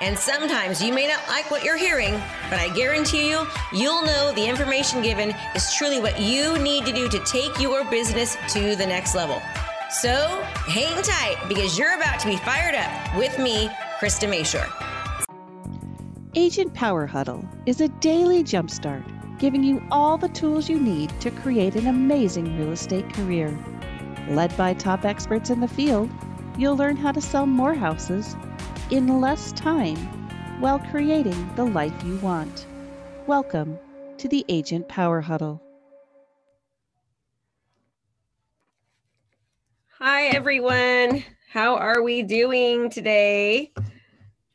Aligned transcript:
And 0.00 0.18
sometimes 0.18 0.82
you 0.82 0.92
may 0.92 1.08
not 1.08 1.26
like 1.26 1.50
what 1.50 1.64
you're 1.64 1.78
hearing, 1.78 2.12
but 2.50 2.58
I 2.58 2.68
guarantee 2.74 3.30
you, 3.30 3.46
you'll 3.72 4.02
know 4.02 4.32
the 4.32 4.46
information 4.46 5.00
given 5.00 5.34
is 5.54 5.72
truly 5.74 6.00
what 6.00 6.20
you 6.20 6.58
need 6.58 6.84
to 6.84 6.92
do 6.92 7.08
to 7.08 7.18
take 7.20 7.58
your 7.58 7.82
business 7.90 8.36
to 8.52 8.76
the 8.76 8.86
next 8.86 9.14
level. 9.14 9.40
So 9.88 10.42
hang 10.66 11.02
tight 11.02 11.36
because 11.48 11.78
you're 11.78 11.94
about 11.94 12.20
to 12.20 12.26
be 12.26 12.36
fired 12.36 12.74
up 12.74 13.16
with 13.16 13.38
me, 13.38 13.68
Krista 13.98 14.28
Mashore. 14.28 14.70
Agent 16.34 16.74
Power 16.74 17.06
Huddle 17.06 17.48
is 17.64 17.80
a 17.80 17.88
daily 17.88 18.44
jumpstart 18.44 19.04
giving 19.38 19.62
you 19.62 19.82
all 19.90 20.18
the 20.18 20.28
tools 20.28 20.68
you 20.68 20.78
need 20.78 21.08
to 21.20 21.30
create 21.30 21.74
an 21.74 21.86
amazing 21.86 22.58
real 22.58 22.72
estate 22.72 23.08
career. 23.14 23.56
Led 24.28 24.54
by 24.56 24.74
top 24.74 25.04
experts 25.04 25.50
in 25.50 25.60
the 25.60 25.68
field, 25.68 26.10
you'll 26.58 26.76
learn 26.76 26.96
how 26.96 27.12
to 27.12 27.20
sell 27.20 27.46
more 27.46 27.74
houses 27.74 28.34
in 28.90 29.20
less 29.20 29.50
time 29.52 29.96
while 30.60 30.78
creating 30.78 31.54
the 31.56 31.64
life 31.64 31.92
you 32.04 32.16
want. 32.18 32.66
Welcome 33.26 33.78
to 34.18 34.28
the 34.28 34.44
Agent 34.48 34.88
Power 34.88 35.20
Huddle. 35.20 35.60
Hi, 39.98 40.26
everyone. 40.26 41.24
How 41.50 41.76
are 41.76 42.02
we 42.02 42.22
doing 42.22 42.88
today? 42.88 43.72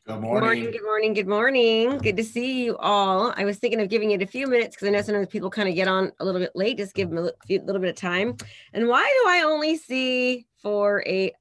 Good 0.06 0.20
morning. 0.20 0.32
Good 0.32 0.40
morning, 0.40 0.70
good 0.72 0.82
morning, 0.82 1.14
good 1.14 1.28
morning. 1.28 1.98
Good 1.98 2.16
to 2.16 2.24
see 2.24 2.64
you 2.64 2.76
all. 2.78 3.34
I 3.36 3.44
was 3.44 3.58
thinking 3.58 3.80
of 3.80 3.90
giving 3.90 4.12
it 4.12 4.22
a 4.22 4.26
few 4.26 4.46
minutes 4.46 4.74
because 4.74 4.88
I 4.88 4.92
know 4.92 5.02
sometimes 5.02 5.28
people 5.28 5.50
kind 5.50 5.68
of 5.68 5.74
get 5.74 5.88
on 5.88 6.10
a 6.20 6.24
little 6.24 6.40
bit 6.40 6.52
late. 6.54 6.78
Just 6.78 6.94
give 6.94 7.10
them 7.10 7.18
a 7.18 7.30
little 7.48 7.80
bit 7.80 7.90
of 7.90 7.96
time. 7.96 8.36
And 8.72 8.88
why 8.88 9.02
do 9.02 9.30
I 9.30 9.42
only 9.42 9.76
see 9.76 10.46
for 10.62 11.04
a 11.06 11.32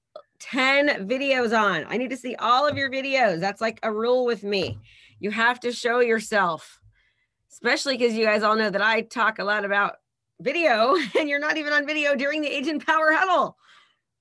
10 0.42 1.08
videos 1.08 1.58
on? 1.58 1.86
I 1.88 1.98
need 1.98 2.10
to 2.10 2.18
see 2.18 2.36
all 2.36 2.68
of 2.68 2.78
your 2.78 2.90
videos. 2.90 3.40
That's 3.40 3.62
like 3.62 3.80
a 3.84 3.92
rule 3.92 4.26
with 4.26 4.44
me. 4.44 4.78
You 5.20 5.32
have 5.32 5.60
to 5.62 5.72
show 5.72 6.00
yourself, 6.00 6.82
especially 7.52 7.98
because 7.98 8.16
you 8.16 8.26
guys 8.26 8.44
all 8.44 8.56
know 8.56 8.70
that 8.70 8.82
I 8.82 9.02
talk 9.02 9.40
a 9.40 9.44
lot 9.44 9.66
about 9.66 9.96
video 10.40 10.96
and 11.20 11.30
you're 11.30 11.40
not 11.40 11.58
even 11.58 11.74
on 11.74 11.88
video 11.88 12.16
during 12.16 12.42
the 12.42 12.50
Agent 12.50 12.86
Power 12.86 13.14
Huddle. 13.14 13.58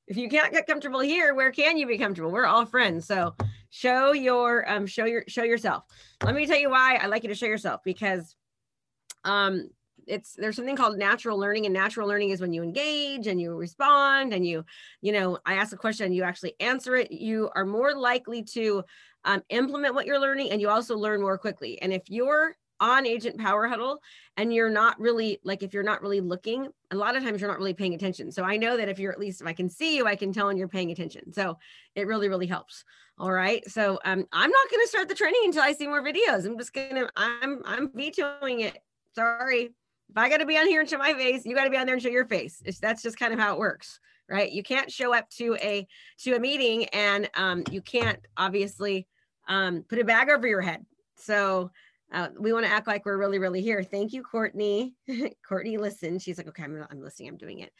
If 0.06 0.16
you 0.16 0.28
can't 0.28 0.52
get 0.52 0.66
comfortable 0.66 1.00
here, 1.00 1.34
where 1.34 1.52
can 1.52 1.76
you 1.76 1.86
be 1.86 1.98
comfortable? 1.98 2.30
We're 2.30 2.46
all 2.46 2.66
friends. 2.66 3.06
So 3.06 3.34
show 3.70 4.12
your 4.12 4.68
um 4.70 4.86
show 4.86 5.04
your 5.04 5.24
show 5.28 5.44
yourself 5.44 5.84
let 6.24 6.34
me 6.34 6.44
tell 6.44 6.58
you 6.58 6.68
why 6.68 6.98
i 7.00 7.06
like 7.06 7.22
you 7.22 7.28
to 7.28 7.34
show 7.36 7.46
yourself 7.46 7.80
because 7.84 8.34
um 9.24 9.70
it's 10.06 10.34
there's 10.34 10.56
something 10.56 10.76
called 10.76 10.98
natural 10.98 11.38
learning 11.38 11.66
and 11.66 11.74
natural 11.74 12.08
learning 12.08 12.30
is 12.30 12.40
when 12.40 12.52
you 12.52 12.62
engage 12.62 13.26
and 13.26 13.40
you 13.40 13.54
respond 13.54 14.32
and 14.32 14.46
you 14.46 14.64
you 15.00 15.12
know 15.12 15.38
i 15.46 15.54
ask 15.54 15.72
a 15.72 15.76
question 15.76 16.12
you 16.12 16.22
actually 16.22 16.54
answer 16.60 16.96
it 16.96 17.10
you 17.10 17.50
are 17.54 17.64
more 17.64 17.94
likely 17.94 18.42
to 18.42 18.82
um, 19.24 19.42
implement 19.50 19.94
what 19.94 20.06
you're 20.06 20.20
learning 20.20 20.50
and 20.50 20.60
you 20.60 20.68
also 20.68 20.96
learn 20.96 21.20
more 21.20 21.38
quickly 21.38 21.80
and 21.82 21.92
if 21.92 22.02
you're 22.08 22.56
on 22.80 23.06
agent 23.06 23.38
power 23.38 23.68
huddle 23.68 24.00
and 24.38 24.54
you're 24.54 24.70
not 24.70 24.98
really 24.98 25.38
like 25.44 25.62
if 25.62 25.74
you're 25.74 25.82
not 25.82 26.00
really 26.00 26.20
looking 26.20 26.66
a 26.90 26.96
lot 26.96 27.14
of 27.14 27.22
times 27.22 27.40
you're 27.40 27.50
not 27.50 27.58
really 27.58 27.74
paying 27.74 27.92
attention 27.92 28.32
so 28.32 28.42
i 28.42 28.56
know 28.56 28.76
that 28.76 28.88
if 28.88 28.98
you're 28.98 29.12
at 29.12 29.18
least 29.18 29.42
if 29.42 29.46
i 29.46 29.52
can 29.52 29.68
see 29.68 29.96
you 29.96 30.06
i 30.06 30.16
can 30.16 30.32
tell 30.32 30.46
when 30.46 30.56
you're 30.56 30.66
paying 30.66 30.90
attention 30.90 31.30
so 31.32 31.58
it 31.94 32.06
really 32.06 32.28
really 32.28 32.46
helps 32.46 32.84
all 33.20 33.30
right. 33.30 33.62
So 33.70 33.98
um, 34.06 34.26
I'm 34.32 34.50
not 34.50 34.70
going 34.70 34.82
to 34.82 34.88
start 34.88 35.10
the 35.10 35.14
training 35.14 35.42
until 35.44 35.62
I 35.62 35.72
see 35.72 35.86
more 35.86 36.02
videos. 36.02 36.46
I'm 36.46 36.56
just 36.56 36.72
going 36.72 36.94
to, 36.94 37.10
I'm, 37.16 37.60
I'm 37.66 37.90
vetoing 37.94 38.60
it. 38.60 38.78
Sorry. 39.14 39.74
If 40.10 40.16
I 40.16 40.28
got 40.28 40.38
to 40.38 40.46
be 40.46 40.58
on 40.58 40.66
here 40.66 40.80
and 40.80 40.90
show 40.90 40.98
my 40.98 41.14
face, 41.14 41.46
you 41.46 41.54
got 41.54 41.64
to 41.64 41.70
be 41.70 41.76
on 41.76 41.86
there 41.86 41.94
and 41.94 42.02
show 42.02 42.08
your 42.08 42.26
face. 42.26 42.60
It's, 42.64 42.80
that's 42.80 43.02
just 43.02 43.18
kind 43.18 43.32
of 43.32 43.38
how 43.38 43.54
it 43.54 43.58
works. 43.58 44.00
Right. 44.28 44.50
You 44.50 44.62
can't 44.62 44.90
show 44.90 45.14
up 45.14 45.28
to 45.38 45.56
a, 45.56 45.86
to 46.20 46.34
a 46.34 46.40
meeting 46.40 46.86
and 46.86 47.28
um, 47.34 47.64
you 47.70 47.80
can't 47.80 48.18
obviously 48.36 49.08
um, 49.48 49.84
put 49.88 49.98
a 49.98 50.04
bag 50.04 50.30
over 50.30 50.46
your 50.46 50.60
head. 50.60 50.84
So 51.16 51.70
uh, 52.12 52.28
we 52.38 52.52
want 52.52 52.64
to 52.64 52.72
act 52.72 52.86
like 52.86 53.04
we're 53.04 53.16
really, 53.16 53.38
really 53.38 53.60
here. 53.60 53.82
Thank 53.82 54.12
you, 54.12 54.22
Courtney. 54.22 54.94
Courtney, 55.48 55.78
listen. 55.78 56.18
She's 56.18 56.38
like, 56.38 56.48
okay, 56.48 56.64
I'm, 56.64 56.84
I'm 56.90 57.00
listening. 57.00 57.28
I'm 57.28 57.36
doing 57.36 57.60
it. 57.60 57.72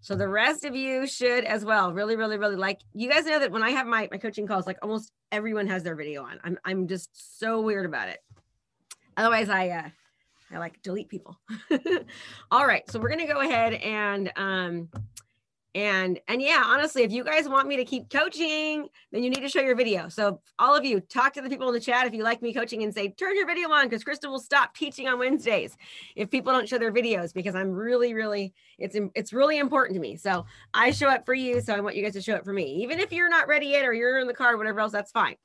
So 0.00 0.14
the 0.14 0.28
rest 0.28 0.64
of 0.64 0.76
you 0.76 1.06
should 1.06 1.44
as 1.44 1.64
well. 1.64 1.92
Really, 1.92 2.16
really, 2.16 2.36
really 2.36 2.56
like. 2.56 2.80
You 2.92 3.10
guys 3.10 3.24
know 3.24 3.38
that 3.38 3.50
when 3.50 3.62
I 3.62 3.70
have 3.70 3.86
my 3.86 4.08
my 4.10 4.18
coaching 4.18 4.46
calls, 4.46 4.66
like 4.66 4.78
almost 4.82 5.10
everyone 5.32 5.66
has 5.68 5.82
their 5.82 5.96
video 5.96 6.22
on. 6.22 6.38
I'm 6.44 6.58
I'm 6.64 6.86
just 6.86 7.38
so 7.38 7.62
weird 7.62 7.86
about 7.86 8.08
it. 8.08 8.18
Otherwise, 9.16 9.48
I 9.48 9.68
uh, 9.70 9.88
I 10.52 10.58
like 10.58 10.80
delete 10.82 11.08
people. 11.08 11.38
All 12.50 12.66
right, 12.66 12.88
so 12.90 12.98
we're 12.98 13.10
gonna 13.10 13.26
go 13.26 13.40
ahead 13.40 13.74
and 13.74 14.32
um 14.36 14.88
and 15.74 16.18
and 16.28 16.40
yeah 16.40 16.62
honestly 16.64 17.02
if 17.02 17.12
you 17.12 17.22
guys 17.22 17.46
want 17.46 17.68
me 17.68 17.76
to 17.76 17.84
keep 17.84 18.08
coaching 18.08 18.88
then 19.12 19.22
you 19.22 19.28
need 19.28 19.42
to 19.42 19.48
show 19.48 19.60
your 19.60 19.76
video. 19.76 20.08
So 20.08 20.40
all 20.58 20.74
of 20.74 20.84
you 20.84 20.98
talk 21.00 21.34
to 21.34 21.42
the 21.42 21.48
people 21.48 21.68
in 21.68 21.74
the 21.74 21.80
chat 21.80 22.06
if 22.06 22.14
you 22.14 22.24
like 22.24 22.40
me 22.40 22.54
coaching 22.54 22.82
and 22.82 22.92
say 22.92 23.10
turn 23.10 23.36
your 23.36 23.46
video 23.46 23.70
on 23.70 23.86
because 23.86 24.02
krista 24.02 24.30
will 24.30 24.40
stop 24.40 24.74
teaching 24.74 25.06
on 25.08 25.18
wednesdays 25.18 25.76
if 26.16 26.30
people 26.30 26.52
don't 26.52 26.68
show 26.68 26.78
their 26.78 26.92
videos 26.92 27.34
because 27.34 27.54
i'm 27.54 27.70
really 27.70 28.14
really 28.14 28.54
it's 28.78 28.96
it's 29.14 29.32
really 29.32 29.58
important 29.58 29.94
to 29.94 30.00
me. 30.00 30.16
So 30.16 30.46
i 30.72 30.90
show 30.90 31.08
up 31.08 31.26
for 31.26 31.34
you 31.34 31.60
so 31.60 31.74
i 31.74 31.80
want 31.80 31.96
you 31.96 32.02
guys 32.02 32.14
to 32.14 32.22
show 32.22 32.34
up 32.34 32.44
for 32.44 32.52
me. 32.54 32.82
Even 32.82 32.98
if 32.98 33.12
you're 33.12 33.28
not 33.28 33.46
ready 33.46 33.66
yet 33.66 33.84
or 33.84 33.92
you're 33.92 34.18
in 34.18 34.26
the 34.26 34.34
car 34.34 34.54
or 34.54 34.56
whatever 34.56 34.80
else 34.80 34.92
that's 34.92 35.12
fine 35.12 35.36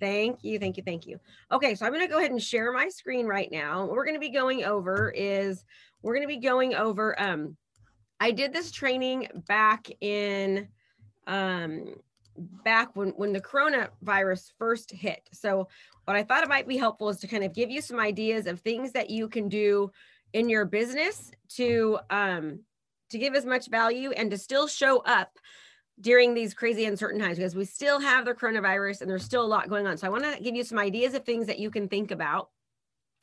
Thank 0.00 0.44
you, 0.44 0.58
thank 0.58 0.76
you, 0.76 0.82
thank 0.82 1.06
you. 1.06 1.18
Okay, 1.50 1.74
so 1.74 1.86
I'm 1.86 1.92
going 1.92 2.06
to 2.06 2.12
go 2.12 2.18
ahead 2.18 2.30
and 2.30 2.42
share 2.42 2.72
my 2.72 2.88
screen 2.88 3.26
right 3.26 3.50
now. 3.50 3.82
What 3.82 3.92
we're 3.92 4.04
going 4.04 4.16
to 4.16 4.20
be 4.20 4.30
going 4.30 4.64
over 4.64 5.12
is 5.14 5.64
we're 6.02 6.14
going 6.14 6.28
to 6.28 6.34
be 6.34 6.40
going 6.40 6.74
over 6.74 7.20
um 7.20 7.56
I 8.18 8.30
did 8.30 8.52
this 8.52 8.70
training 8.70 9.28
back 9.46 9.88
in 10.00 10.68
um 11.26 11.94
back 12.64 12.94
when 12.94 13.10
when 13.10 13.32
the 13.32 13.40
coronavirus 13.40 14.52
first 14.58 14.90
hit. 14.92 15.28
So 15.32 15.68
what 16.04 16.16
I 16.16 16.22
thought 16.22 16.42
it 16.42 16.48
might 16.48 16.68
be 16.68 16.76
helpful 16.76 17.08
is 17.08 17.18
to 17.18 17.26
kind 17.26 17.44
of 17.44 17.54
give 17.54 17.70
you 17.70 17.80
some 17.80 17.98
ideas 17.98 18.46
of 18.46 18.60
things 18.60 18.92
that 18.92 19.10
you 19.10 19.28
can 19.28 19.48
do 19.48 19.90
in 20.32 20.48
your 20.48 20.64
business 20.64 21.32
to 21.48 21.98
um 22.10 22.60
to 23.10 23.18
give 23.18 23.34
as 23.34 23.46
much 23.46 23.68
value 23.68 24.10
and 24.10 24.30
to 24.30 24.38
still 24.38 24.66
show 24.66 24.98
up 24.98 25.38
during 26.00 26.34
these 26.34 26.52
crazy 26.54 26.84
uncertain 26.84 27.20
times 27.20 27.38
because 27.38 27.54
we 27.54 27.64
still 27.64 28.00
have 28.00 28.24
the 28.24 28.34
coronavirus 28.34 29.00
and 29.00 29.10
there's 29.10 29.24
still 29.24 29.44
a 29.44 29.46
lot 29.46 29.68
going 29.68 29.86
on. 29.86 29.96
So 29.96 30.06
I 30.06 30.10
want 30.10 30.24
to 30.24 30.42
give 30.42 30.54
you 30.54 30.64
some 30.64 30.78
ideas 30.78 31.14
of 31.14 31.24
things 31.24 31.46
that 31.46 31.58
you 31.58 31.70
can 31.70 31.88
think 31.88 32.10
about 32.10 32.50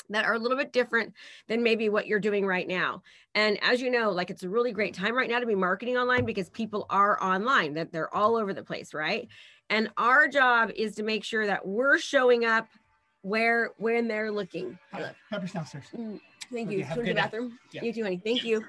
that 0.10 0.26
are 0.26 0.34
a 0.34 0.40
little 0.40 0.58
bit 0.58 0.74
different 0.74 1.14
than 1.48 1.64
maybe 1.64 1.88
what 1.90 2.08
you're 2.08 2.20
doing 2.20 2.46
right 2.46 2.68
now. 2.68 3.04
And 3.36 3.58
as 3.64 3.82
you 3.82 3.90
know, 3.90 4.12
like 4.12 4.30
it's 4.30 4.44
a 4.44 4.50
really 4.50 4.72
great 4.72 4.94
time 4.94 5.16
right 5.16 5.30
now 5.30 5.40
to 5.40 5.46
be 5.46 5.56
marketing 5.56 5.98
online 5.98 6.26
because 6.26 6.50
people 6.50 6.86
are 6.90 7.22
online, 7.24 7.74
that 7.76 7.92
they're 7.92 8.14
all 8.14 8.36
over 8.36 8.54
the 8.54 8.64
place, 8.64 8.94
right? 8.94 9.28
And 9.70 9.90
our 9.98 10.28
job 10.28 10.72
is 10.76 10.96
to 10.96 11.04
make 11.04 11.24
sure 11.24 11.46
that 11.48 11.66
we're 11.66 11.98
showing 11.98 12.44
up 12.44 12.68
where 13.22 13.72
when 13.78 14.08
they're 14.08 14.32
looking. 14.32 14.78
Pepper's 15.30 15.54
downstairs. 15.54 15.86
Mm, 15.96 16.20
Thank 16.52 16.68
Okay, 16.68 16.78
you. 16.78 16.86
Go 16.96 17.02
to 17.02 17.04
the 17.04 17.14
bathroom. 17.14 17.58
Yeah. 17.72 17.84
You 17.84 17.94
too, 17.94 18.04
honey. 18.04 18.22
Thank 18.24 18.44
you. 18.44 18.66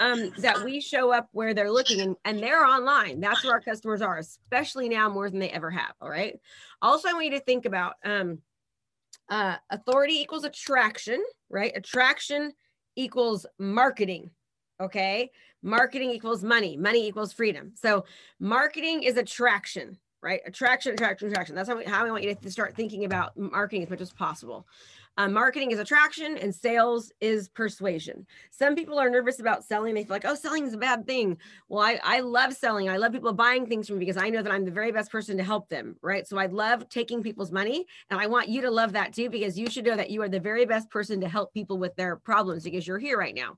Um, 0.00 0.32
that 0.38 0.64
we 0.64 0.80
show 0.80 1.12
up 1.12 1.28
where 1.30 1.54
they're 1.54 1.70
looking 1.70 2.00
and, 2.00 2.16
and 2.24 2.40
they're 2.40 2.66
online. 2.66 3.20
That's 3.20 3.44
where 3.44 3.52
our 3.52 3.60
customers 3.60 4.02
are, 4.02 4.18
especially 4.18 4.88
now 4.88 5.08
more 5.08 5.30
than 5.30 5.38
they 5.38 5.50
ever 5.50 5.70
have. 5.70 5.92
All 6.00 6.10
right. 6.10 6.36
Also, 6.82 7.08
I 7.08 7.12
want 7.12 7.26
you 7.26 7.30
to 7.30 7.40
think 7.40 7.64
about 7.64 7.94
um 8.04 8.38
uh 9.28 9.54
authority 9.70 10.14
equals 10.14 10.42
attraction, 10.42 11.22
right? 11.48 11.70
Attraction 11.76 12.52
equals 12.96 13.46
marketing. 13.60 14.30
Okay. 14.80 15.30
Marketing 15.62 16.10
equals 16.10 16.42
money. 16.42 16.76
Money 16.76 17.06
equals 17.06 17.32
freedom. 17.32 17.72
So 17.80 18.04
marketing 18.40 19.04
is 19.04 19.16
attraction, 19.16 19.96
right? 20.20 20.40
Attraction, 20.44 20.94
attraction, 20.94 21.28
attraction. 21.28 21.54
That's 21.54 21.68
how, 21.68 21.76
we, 21.76 21.84
how 21.84 22.04
I 22.04 22.10
want 22.10 22.24
you 22.24 22.34
to 22.34 22.50
start 22.50 22.74
thinking 22.74 23.04
about 23.04 23.36
marketing 23.36 23.84
as 23.84 23.90
much 23.90 24.00
as 24.00 24.12
possible. 24.12 24.66
Uh, 25.16 25.28
marketing 25.28 25.70
is 25.70 25.78
attraction 25.78 26.36
and 26.38 26.54
sales 26.54 27.12
is 27.20 27.48
persuasion. 27.48 28.26
Some 28.50 28.74
people 28.74 28.98
are 28.98 29.08
nervous 29.08 29.38
about 29.38 29.64
selling. 29.64 29.94
They 29.94 30.02
feel 30.02 30.14
like, 30.14 30.24
oh, 30.24 30.34
selling 30.34 30.66
is 30.66 30.74
a 30.74 30.78
bad 30.78 31.06
thing. 31.06 31.38
Well, 31.68 31.84
I, 31.84 32.00
I 32.02 32.20
love 32.20 32.52
selling. 32.52 32.88
I 32.88 32.96
love 32.96 33.12
people 33.12 33.32
buying 33.32 33.66
things 33.66 33.86
from 33.86 33.98
me 33.98 34.04
because 34.04 34.20
I 34.20 34.28
know 34.28 34.42
that 34.42 34.52
I'm 34.52 34.64
the 34.64 34.70
very 34.70 34.90
best 34.90 35.12
person 35.12 35.36
to 35.36 35.44
help 35.44 35.68
them, 35.68 35.96
right? 36.02 36.26
So 36.26 36.36
I 36.36 36.46
love 36.46 36.88
taking 36.88 37.22
people's 37.22 37.52
money. 37.52 37.86
And 38.10 38.20
I 38.20 38.26
want 38.26 38.48
you 38.48 38.62
to 38.62 38.70
love 38.70 38.92
that 38.94 39.12
too, 39.14 39.30
because 39.30 39.58
you 39.58 39.70
should 39.70 39.84
know 39.84 39.96
that 39.96 40.10
you 40.10 40.20
are 40.22 40.28
the 40.28 40.40
very 40.40 40.64
best 40.64 40.90
person 40.90 41.20
to 41.20 41.28
help 41.28 41.52
people 41.54 41.78
with 41.78 41.94
their 41.94 42.16
problems 42.16 42.64
because 42.64 42.86
you're 42.86 42.98
here 42.98 43.18
right 43.18 43.34
now. 43.34 43.56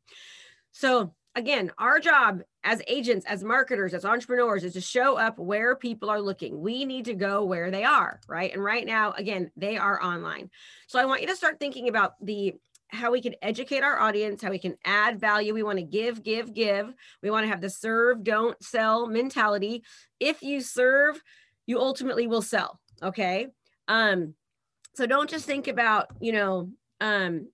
So 0.73 1.15
again, 1.37 1.71
our 1.79 2.01
job 2.01 2.43
as 2.65 2.83
agents, 2.89 3.27
as 3.27 3.45
marketers, 3.45 3.95
as 3.95 4.05
entrepreneurs 4.05 4.65
is 4.65 4.73
to 4.73 4.81
show 4.81 5.17
up 5.17 5.39
where 5.39 5.77
people 5.77 6.11
are 6.11 6.21
looking. 6.21 6.61
We 6.61 6.85
need 6.85 7.05
to 7.05 7.15
go 7.15 7.45
where 7.45 7.71
they 7.71 7.85
are, 7.85 8.21
right? 8.27 8.53
And 8.53 8.65
right 8.65 8.85
now, 8.85 9.13
again, 9.13 9.53
they 9.57 9.77
are 9.77 10.03
online. 10.03 10.51
So 10.89 10.99
I 10.99 11.05
want 11.05 11.21
you 11.21 11.29
to 11.29 11.37
start 11.37 11.61
thinking 11.61 11.89
about 11.89 12.15
the 12.25 12.55
how 12.89 13.11
we 13.11 13.21
can 13.21 13.35
educate 13.43 13.83
our 13.83 13.99
audience, 13.99 14.43
how 14.43 14.51
we 14.51 14.61
can 14.61 14.77
add 14.85 15.21
value. 15.21 15.53
We 15.53 15.65
want 15.65 15.79
to 15.79 15.85
give, 15.85 16.23
give, 16.23 16.55
give. 16.55 16.95
We 17.21 17.31
want 17.31 17.45
to 17.45 17.49
have 17.49 17.61
the 17.61 17.69
serve, 17.69 18.23
don't 18.23 18.61
sell 18.63 19.09
mentality. 19.09 19.83
If 20.21 20.41
you 20.43 20.61
serve, 20.61 21.21
you 21.67 21.81
ultimately 21.81 22.29
will 22.29 22.43
sell. 22.43 22.81
Okay. 23.03 23.49
Um, 23.89 24.35
so 24.95 25.05
don't 25.05 25.29
just 25.29 25.47
think 25.47 25.67
about, 25.67 26.07
you 26.21 26.33
know, 26.33 26.71
um, 27.01 27.49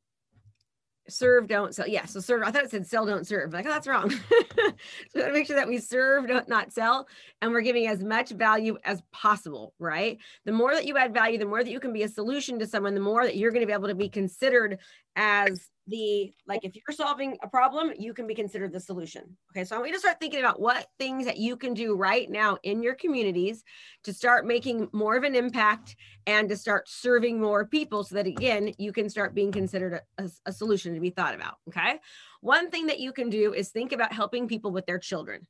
serve, 1.08 1.46
don't 1.48 1.74
sell. 1.74 1.86
Yeah, 1.86 2.04
so 2.04 2.20
serve. 2.20 2.42
I 2.42 2.50
thought 2.50 2.64
it 2.64 2.70
said 2.70 2.86
sell, 2.86 3.06
don't 3.06 3.26
serve. 3.26 3.52
Like, 3.52 3.66
oh, 3.66 3.70
that's 3.70 3.86
wrong. 3.86 4.10
so 4.10 4.72
we 5.14 5.20
got 5.20 5.26
to 5.26 5.32
make 5.32 5.46
sure 5.46 5.56
that 5.56 5.68
we 5.68 5.78
serve, 5.78 6.26
don't, 6.26 6.48
not 6.48 6.72
sell, 6.72 7.08
and 7.40 7.52
we're 7.52 7.62
giving 7.62 7.86
as 7.86 8.02
much 8.02 8.30
value 8.30 8.76
as 8.84 9.02
possible. 9.12 9.74
Right. 9.78 10.18
The 10.44 10.52
more 10.52 10.74
that 10.74 10.86
you 10.86 10.96
add 10.96 11.14
value, 11.14 11.38
the 11.38 11.46
more 11.46 11.62
that 11.62 11.70
you 11.70 11.80
can 11.80 11.92
be 11.92 12.02
a 12.02 12.08
solution 12.08 12.58
to 12.58 12.66
someone, 12.66 12.94
the 12.94 13.00
more 13.00 13.24
that 13.24 13.36
you're 13.36 13.50
going 13.50 13.62
to 13.62 13.66
be 13.66 13.72
able 13.72 13.88
to 13.88 13.94
be 13.94 14.08
considered 14.08 14.78
as 15.16 15.68
the 15.88 16.32
like 16.46 16.64
if 16.64 16.74
you're 16.76 16.94
solving 16.94 17.36
a 17.42 17.48
problem 17.48 17.92
you 17.98 18.14
can 18.14 18.26
be 18.26 18.34
considered 18.34 18.72
the 18.72 18.80
solution. 18.80 19.36
Okay 19.50 19.64
so 19.64 19.74
i 19.74 19.78
want 19.78 19.88
you 19.88 19.94
to 19.94 20.00
start 20.00 20.20
thinking 20.20 20.40
about 20.40 20.60
what 20.60 20.86
things 20.98 21.24
that 21.24 21.38
you 21.38 21.56
can 21.56 21.74
do 21.74 21.94
right 21.96 22.30
now 22.30 22.56
in 22.62 22.82
your 22.82 22.94
communities 22.94 23.64
to 24.04 24.12
start 24.12 24.46
making 24.46 24.88
more 24.92 25.16
of 25.16 25.24
an 25.24 25.34
impact 25.34 25.96
and 26.26 26.48
to 26.48 26.56
start 26.56 26.88
serving 26.88 27.40
more 27.40 27.66
people 27.66 28.04
so 28.04 28.14
that 28.14 28.26
again 28.26 28.72
you 28.78 28.92
can 28.92 29.10
start 29.10 29.34
being 29.34 29.50
considered 29.50 30.00
a, 30.18 30.24
a, 30.24 30.30
a 30.46 30.52
solution 30.52 30.94
to 30.94 31.00
be 31.00 31.10
thought 31.10 31.34
about 31.34 31.54
okay? 31.68 31.98
One 32.40 32.70
thing 32.70 32.86
that 32.86 33.00
you 33.00 33.12
can 33.12 33.30
do 33.30 33.54
is 33.54 33.68
think 33.68 33.92
about 33.92 34.12
helping 34.12 34.48
people 34.48 34.72
with 34.72 34.86
their 34.86 34.98
children. 34.98 35.46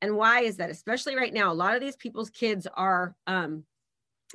And 0.00 0.16
why 0.16 0.40
is 0.40 0.56
that? 0.56 0.70
Especially 0.70 1.16
right 1.16 1.32
now 1.32 1.52
a 1.52 1.54
lot 1.54 1.74
of 1.74 1.80
these 1.80 1.96
people's 1.96 2.30
kids 2.30 2.66
are 2.74 3.14
um, 3.26 3.64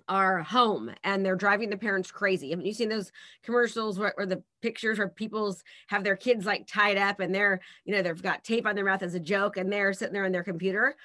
are 0.08 0.44
home 0.44 0.92
and 1.04 1.26
they're 1.26 1.36
driving 1.36 1.70
the 1.70 1.78
parents 1.78 2.12
crazy. 2.12 2.50
Haven't 2.50 2.66
you 2.66 2.74
seen 2.74 2.90
those 2.90 3.12
commercials 3.44 4.00
where, 4.00 4.14
where, 4.16 4.26
the 4.26 4.44
pictures 4.62 4.98
where 4.98 5.10
people's 5.10 5.64
have 5.88 6.04
their 6.04 6.16
kids 6.16 6.46
like 6.46 6.68
tied 6.68 6.98
up 6.98 7.20
and 7.20 7.34
they're, 7.34 7.62
you 7.86 7.94
know, 7.94 8.02
they've 8.02 8.22
got 8.22 8.44
tape 8.44 8.66
on 8.66 8.76
their 8.76 8.86
mouth 8.86 9.04
as 9.04 9.16
a 9.16 9.20
joke 9.20 9.58
and 9.58 9.72
they're 9.72 9.94
sitting 9.94 10.14
there 10.14 10.26
on 10.26 10.32
their 10.32 10.44
computer? 10.44 10.96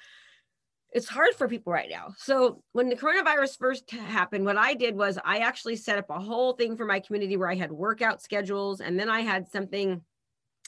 It's 0.93 1.07
hard 1.07 1.33
for 1.35 1.47
people 1.47 1.71
right 1.71 1.89
now. 1.89 2.13
So 2.17 2.63
when 2.73 2.89
the 2.89 2.97
coronavirus 2.97 3.57
first 3.57 3.89
happened, 3.91 4.43
what 4.43 4.57
I 4.57 4.73
did 4.73 4.95
was 4.95 5.17
I 5.23 5.37
actually 5.37 5.77
set 5.77 5.97
up 5.97 6.09
a 6.09 6.19
whole 6.19 6.53
thing 6.53 6.75
for 6.75 6.85
my 6.85 6.99
community 6.99 7.37
where 7.37 7.49
I 7.49 7.55
had 7.55 7.71
workout 7.71 8.21
schedules 8.21 8.81
and 8.81 8.99
then 8.99 9.09
I 9.09 9.21
had 9.21 9.49
something 9.49 10.01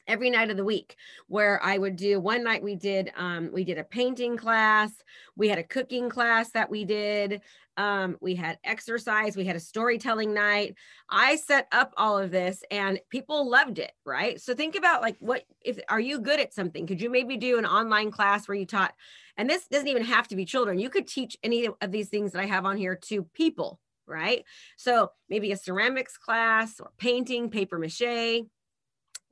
every 0.08 0.30
night 0.30 0.50
of 0.50 0.58
the 0.58 0.66
week 0.66 0.96
where 1.28 1.62
i 1.64 1.78
would 1.78 1.96
do 1.96 2.20
one 2.20 2.44
night 2.44 2.64
we 2.64 2.76
did 2.76 3.12
um, 3.18 3.50
we 3.54 3.64
did 3.64 3.78
a 3.78 3.84
painting 3.84 4.38
class 4.38 4.92
we 5.36 5.48
had 5.48 5.58
a 5.58 5.64
cooking 5.64 6.10
class 6.10 6.52
that 6.52 6.70
we 6.70 6.86
did 6.86 7.42
um, 7.78 8.18
we 8.22 8.36
had 8.36 8.60
exercise 8.64 9.36
we 9.36 9.46
had 9.46 9.56
a 9.56 9.60
storytelling 9.60 10.34
night. 10.34 10.76
I 11.10 11.38
set 11.38 11.68
up 11.72 11.94
all 11.98 12.18
of 12.18 12.32
this 12.32 12.64
and 12.70 13.00
people 13.10 13.50
loved 13.50 13.80
it 13.80 13.92
right? 14.06 14.40
So 14.40 14.54
think 14.54 14.76
about 14.76 15.02
like 15.02 15.18
what 15.20 15.44
if 15.62 15.80
are 15.90 16.00
you 16.00 16.20
good 16.20 16.40
at 16.40 16.54
something? 16.54 16.86
Could 16.86 17.02
you 17.02 17.10
maybe 17.10 17.38
do 17.38 17.58
an 17.58 17.66
online 17.66 18.12
class 18.12 18.48
where 18.48 18.58
you 18.58 18.66
taught 18.66 18.94
and 19.38 19.50
this 19.50 19.68
doesn't 19.68 19.88
even 19.88 20.04
have 20.04 20.28
to 20.28 20.36
be 20.36 20.46
children. 20.46 20.78
You 20.78 20.90
could 20.90 21.08
teach 21.08 21.38
any 21.44 21.68
of 21.68 21.92
these 21.92 22.10
things 22.10 22.34
that 22.34 22.42
i 22.42 22.46
have 22.46 22.66
on 22.66 22.78
here 22.78 22.96
to 22.96 23.24
people 23.34 23.80
right? 24.06 24.44
So 24.76 25.12
maybe 25.30 25.54
a 25.54 25.58
ceramics 25.58 26.18
class 26.18 26.80
or 26.82 26.92
painting 26.98 27.50
paper 27.50 27.80
mache 27.80 28.44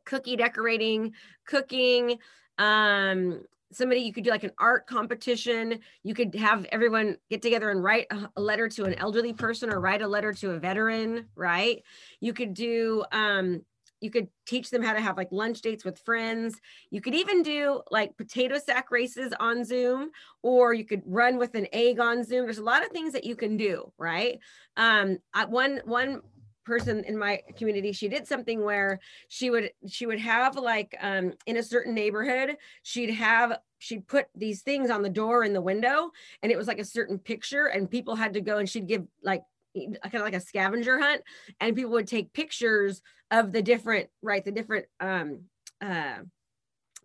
cookie 0.05 0.35
decorating, 0.35 1.13
cooking, 1.45 2.17
um, 2.57 3.41
somebody 3.71 4.01
you 4.01 4.13
could 4.13 4.23
do 4.23 4.29
like 4.29 4.43
an 4.43 4.51
art 4.59 4.87
competition. 4.87 5.79
You 6.03 6.13
could 6.13 6.35
have 6.35 6.65
everyone 6.71 7.17
get 7.29 7.41
together 7.41 7.69
and 7.69 7.83
write 7.83 8.07
a 8.35 8.41
letter 8.41 8.67
to 8.69 8.83
an 8.85 8.93
elderly 8.95 9.33
person 9.33 9.71
or 9.71 9.79
write 9.79 10.01
a 10.01 10.07
letter 10.07 10.33
to 10.33 10.51
a 10.51 10.59
veteran 10.59 11.27
right? 11.35 11.83
You 12.19 12.33
could 12.33 12.53
do 12.53 13.03
um 13.11 13.61
you 14.01 14.09
could 14.09 14.29
teach 14.47 14.71
them 14.71 14.81
how 14.81 14.93
to 14.93 14.99
have 14.99 15.15
like 15.15 15.31
lunch 15.31 15.61
dates 15.61 15.85
with 15.85 15.99
friends. 15.99 16.59
You 16.89 17.01
could 17.01 17.13
even 17.13 17.43
do 17.43 17.81
like 17.91 18.17
potato 18.17 18.57
sack 18.57 18.89
races 18.89 19.31
on 19.39 19.63
zoom 19.63 20.09
or 20.41 20.73
you 20.73 20.85
could 20.85 21.03
run 21.05 21.37
with 21.37 21.53
an 21.53 21.67
egg 21.71 21.99
on 21.99 22.23
zoom. 22.23 22.45
There's 22.45 22.57
a 22.57 22.63
lot 22.63 22.83
of 22.83 22.89
things 22.89 23.13
that 23.13 23.25
you 23.25 23.35
can 23.35 23.57
do 23.57 23.91
right? 23.97 24.39
Um 24.75 25.19
one 25.47 25.81
one 25.85 26.21
person 26.63 27.03
in 27.05 27.17
my 27.17 27.41
community 27.57 27.91
she 27.91 28.07
did 28.07 28.27
something 28.27 28.63
where 28.63 28.99
she 29.27 29.49
would 29.49 29.71
she 29.87 30.05
would 30.05 30.19
have 30.19 30.55
like 30.55 30.95
um 31.01 31.33
in 31.45 31.57
a 31.57 31.63
certain 31.63 31.93
neighborhood 31.93 32.55
she'd 32.83 33.09
have 33.09 33.57
she'd 33.79 34.07
put 34.07 34.27
these 34.35 34.61
things 34.61 34.89
on 34.89 35.01
the 35.01 35.09
door 35.09 35.43
in 35.43 35.53
the 35.53 35.61
window 35.61 36.11
and 36.43 36.51
it 36.51 36.57
was 36.57 36.67
like 36.67 36.79
a 36.79 36.85
certain 36.85 37.17
picture 37.17 37.65
and 37.67 37.89
people 37.89 38.15
had 38.15 38.33
to 38.33 38.41
go 38.41 38.57
and 38.57 38.69
she'd 38.69 38.87
give 38.87 39.05
like 39.23 39.43
kind 39.75 40.15
of 40.15 40.21
like 40.21 40.35
a 40.35 40.39
scavenger 40.39 40.99
hunt 40.99 41.21
and 41.59 41.75
people 41.75 41.91
would 41.91 42.07
take 42.07 42.33
pictures 42.33 43.01
of 43.31 43.51
the 43.51 43.61
different 43.61 44.09
right 44.21 44.45
the 44.45 44.51
different 44.51 44.85
um 44.99 45.39
uh 45.81 46.17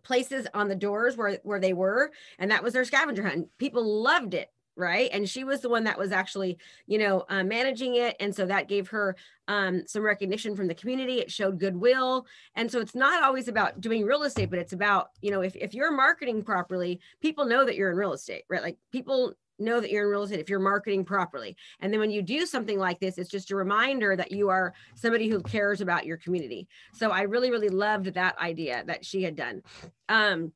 places 0.03 0.47
on 0.53 0.69
the 0.69 0.75
doors 0.75 1.17
where 1.17 1.39
where 1.43 1.59
they 1.59 1.73
were 1.73 2.11
and 2.39 2.51
that 2.51 2.63
was 2.63 2.73
their 2.73 2.85
scavenger 2.85 3.23
hunt 3.27 3.47
people 3.57 4.01
loved 4.01 4.33
it 4.33 4.49
right? 4.77 5.09
And 5.11 5.27
she 5.27 5.43
was 5.43 5.61
the 5.61 5.69
one 5.69 5.83
that 5.85 5.97
was 5.97 6.11
actually 6.11 6.57
you 6.85 6.97
know 6.97 7.25
uh, 7.29 7.43
managing 7.43 7.95
it. 7.95 8.15
And 8.19 8.33
so 8.33 8.45
that 8.45 8.69
gave 8.69 8.87
her 8.89 9.15
um, 9.47 9.83
some 9.87 10.03
recognition 10.03 10.55
from 10.55 10.67
the 10.67 10.75
community. 10.75 11.19
It 11.19 11.31
showed 11.31 11.59
goodwill. 11.59 12.25
And 12.55 12.71
so 12.71 12.79
it's 12.79 12.95
not 12.95 13.23
always 13.23 13.47
about 13.47 13.81
doing 13.81 14.05
real 14.05 14.23
estate 14.23 14.49
but 14.49 14.59
it's 14.59 14.73
about 14.73 15.09
you 15.21 15.31
know 15.31 15.41
if, 15.41 15.55
if 15.55 15.73
you're 15.73 15.91
marketing 15.91 16.43
properly 16.43 16.99
people 17.21 17.45
know 17.45 17.65
that 17.65 17.75
you're 17.75 17.91
in 17.91 17.97
real 17.97 18.13
estate 18.13 18.43
right? 18.49 18.61
Like 18.61 18.77
people 18.91 19.33
know 19.59 19.79
that 19.79 19.89
you're 19.89 20.03
in 20.03 20.09
real 20.09 20.23
estate 20.23 20.39
if 20.39 20.49
you're 20.49 20.59
marketing 20.59 21.03
properly. 21.03 21.55
And 21.79 21.91
then 21.91 21.99
when 21.99 22.11
you 22.11 22.21
do 22.21 22.45
something 22.45 22.77
like 22.77 22.99
this 22.99 23.17
it's 23.17 23.29
just 23.29 23.51
a 23.51 23.55
reminder 23.55 24.15
that 24.15 24.31
you 24.31 24.49
are 24.49 24.73
somebody 24.95 25.29
who 25.29 25.41
cares 25.41 25.81
about 25.81 26.05
your 26.05 26.17
community. 26.17 26.67
So 26.93 27.11
i 27.11 27.21
really 27.21 27.51
really 27.51 27.69
loved 27.69 28.13
that 28.13 28.37
idea 28.39 28.83
that 28.85 29.05
she 29.05 29.23
had 29.23 29.35
done. 29.35 29.61
Um, 30.09 30.51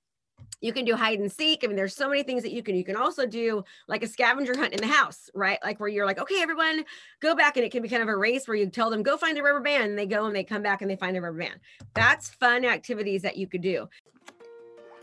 you 0.62 0.72
can 0.72 0.86
do 0.86 0.96
hide 0.96 1.20
and 1.20 1.32
seek. 1.32 1.64
I 1.64 1.68
mean, 1.68 1.76
there's 1.76 1.96
so 1.96 2.08
many 2.08 2.24
things 2.24 2.44
that 2.44 2.52
you 2.52 2.62
can. 2.62 2.76
You 2.76 2.84
can 2.84 2.96
also 2.96 3.26
do 3.26 3.64
like 3.88 4.04
a 4.04 4.08
scavenger 4.08 4.56
hunt 4.58 4.74
in 4.74 4.82
the 4.82 4.88
house, 4.88 5.30
right? 5.34 5.58
Like 5.64 5.80
where 5.80 5.90
you're 5.90 6.06
like, 6.06 6.20
okay, 6.20 6.42
everyone, 6.42 6.86
go 7.20 7.36
back, 7.36 7.58
and 7.58 7.66
it 7.66 7.72
can 7.72 7.82
be 7.82 7.90
kind 7.90 8.04
of 8.04 8.10
a 8.10 8.16
race 8.16 8.48
where 8.48 8.56
you 8.56 8.68
tell 8.68 8.90
them 8.90 9.04
go 9.04 9.18
find 9.18 9.38
a 9.38 9.44
rubber 9.44 9.62
band, 9.62 9.90
and 9.90 9.98
they 9.98 10.06
go 10.06 10.26
and 10.26 10.36
they 10.36 10.44
come 10.44 10.62
back 10.62 10.82
and 10.82 10.90
they 10.90 10.96
find 10.96 11.18
a 11.18 11.22
rubber 11.22 11.40
band. 11.40 11.60
That's 11.94 12.30
fun 12.30 12.66
activities 12.66 13.22
that 13.24 13.38
you 13.38 13.48
could 13.48 13.62
do. 13.62 13.88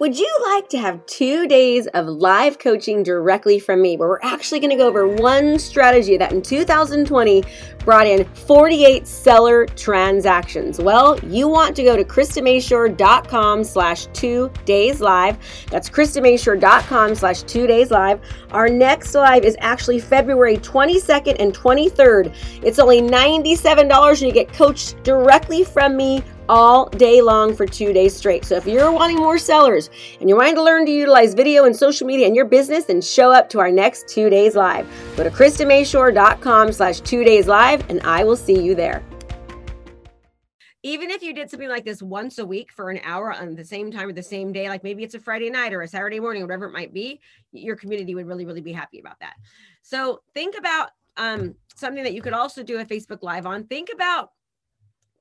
Would 0.00 0.16
you 0.16 0.32
like 0.44 0.68
to 0.68 0.78
have 0.78 1.04
two 1.06 1.48
days 1.48 1.88
of 1.88 2.06
live 2.06 2.60
coaching 2.60 3.02
directly 3.02 3.58
from 3.58 3.82
me 3.82 3.96
where 3.96 4.08
we're 4.08 4.20
actually 4.22 4.60
going 4.60 4.70
to 4.70 4.76
go 4.76 4.86
over 4.86 5.08
one 5.08 5.58
strategy 5.58 6.16
that 6.16 6.30
in 6.30 6.40
2020 6.40 7.42
brought 7.84 8.06
in 8.06 8.24
48 8.24 9.08
seller 9.08 9.66
transactions? 9.66 10.78
Well, 10.78 11.18
you 11.24 11.48
want 11.48 11.74
to 11.74 11.82
go 11.82 11.96
to 11.96 12.04
KristaMashore.com 12.04 13.64
slash 13.64 14.06
two 14.12 14.52
days 14.64 15.00
live. 15.00 15.36
That's 15.68 15.90
KristaMashore.com 15.90 17.16
slash 17.16 17.42
two 17.42 17.66
days 17.66 17.90
live. 17.90 18.20
Our 18.52 18.68
next 18.68 19.16
live 19.16 19.44
is 19.44 19.56
actually 19.58 19.98
February 19.98 20.58
22nd 20.58 21.40
and 21.40 21.52
23rd. 21.52 22.32
It's 22.62 22.78
only 22.78 23.02
$97 23.02 24.10
and 24.10 24.20
you 24.20 24.32
get 24.32 24.52
coached 24.52 25.02
directly 25.02 25.64
from 25.64 25.96
me 25.96 26.22
all 26.48 26.88
day 26.90 27.20
long 27.20 27.54
for 27.54 27.66
two 27.66 27.92
days 27.92 28.16
straight. 28.16 28.44
So 28.44 28.56
if 28.56 28.66
you're 28.66 28.90
wanting 28.92 29.16
more 29.16 29.38
sellers 29.38 29.90
and 30.20 30.28
you're 30.28 30.38
wanting 30.38 30.54
to 30.56 30.62
learn 30.62 30.86
to 30.86 30.92
utilize 30.92 31.34
video 31.34 31.64
and 31.64 31.76
social 31.76 32.06
media 32.06 32.26
in 32.26 32.34
your 32.34 32.44
business, 32.44 32.84
then 32.84 33.00
show 33.00 33.30
up 33.30 33.48
to 33.50 33.60
our 33.60 33.70
next 33.70 34.08
two 34.08 34.30
days 34.30 34.56
live. 34.56 34.88
Go 35.16 35.24
to 35.24 35.30
KristaMashore.com 35.30 36.72
slash 36.72 37.00
two 37.00 37.24
days 37.24 37.46
live 37.46 37.88
and 37.90 38.00
I 38.02 38.24
will 38.24 38.36
see 38.36 38.60
you 38.62 38.74
there. 38.74 39.02
Even 40.84 41.10
if 41.10 41.22
you 41.22 41.34
did 41.34 41.50
something 41.50 41.68
like 41.68 41.84
this 41.84 42.02
once 42.02 42.38
a 42.38 42.46
week 42.46 42.70
for 42.72 42.88
an 42.88 43.00
hour 43.02 43.32
on 43.32 43.56
the 43.56 43.64
same 43.64 43.90
time 43.90 44.08
or 44.08 44.12
the 44.12 44.22
same 44.22 44.52
day, 44.52 44.68
like 44.68 44.84
maybe 44.84 45.02
it's 45.02 45.14
a 45.14 45.20
Friday 45.20 45.50
night 45.50 45.74
or 45.74 45.82
a 45.82 45.88
Saturday 45.88 46.20
morning, 46.20 46.42
whatever 46.42 46.66
it 46.66 46.72
might 46.72 46.94
be, 46.94 47.20
your 47.52 47.74
community 47.74 48.14
would 48.14 48.26
really, 48.26 48.46
really 48.46 48.60
be 48.60 48.72
happy 48.72 49.00
about 49.00 49.18
that. 49.20 49.34
So 49.82 50.22
think 50.34 50.56
about 50.56 50.90
um, 51.16 51.56
something 51.74 52.04
that 52.04 52.14
you 52.14 52.22
could 52.22 52.32
also 52.32 52.62
do 52.62 52.78
a 52.78 52.84
Facebook 52.84 53.22
Live 53.22 53.44
on. 53.44 53.64
Think 53.64 53.90
about 53.92 54.30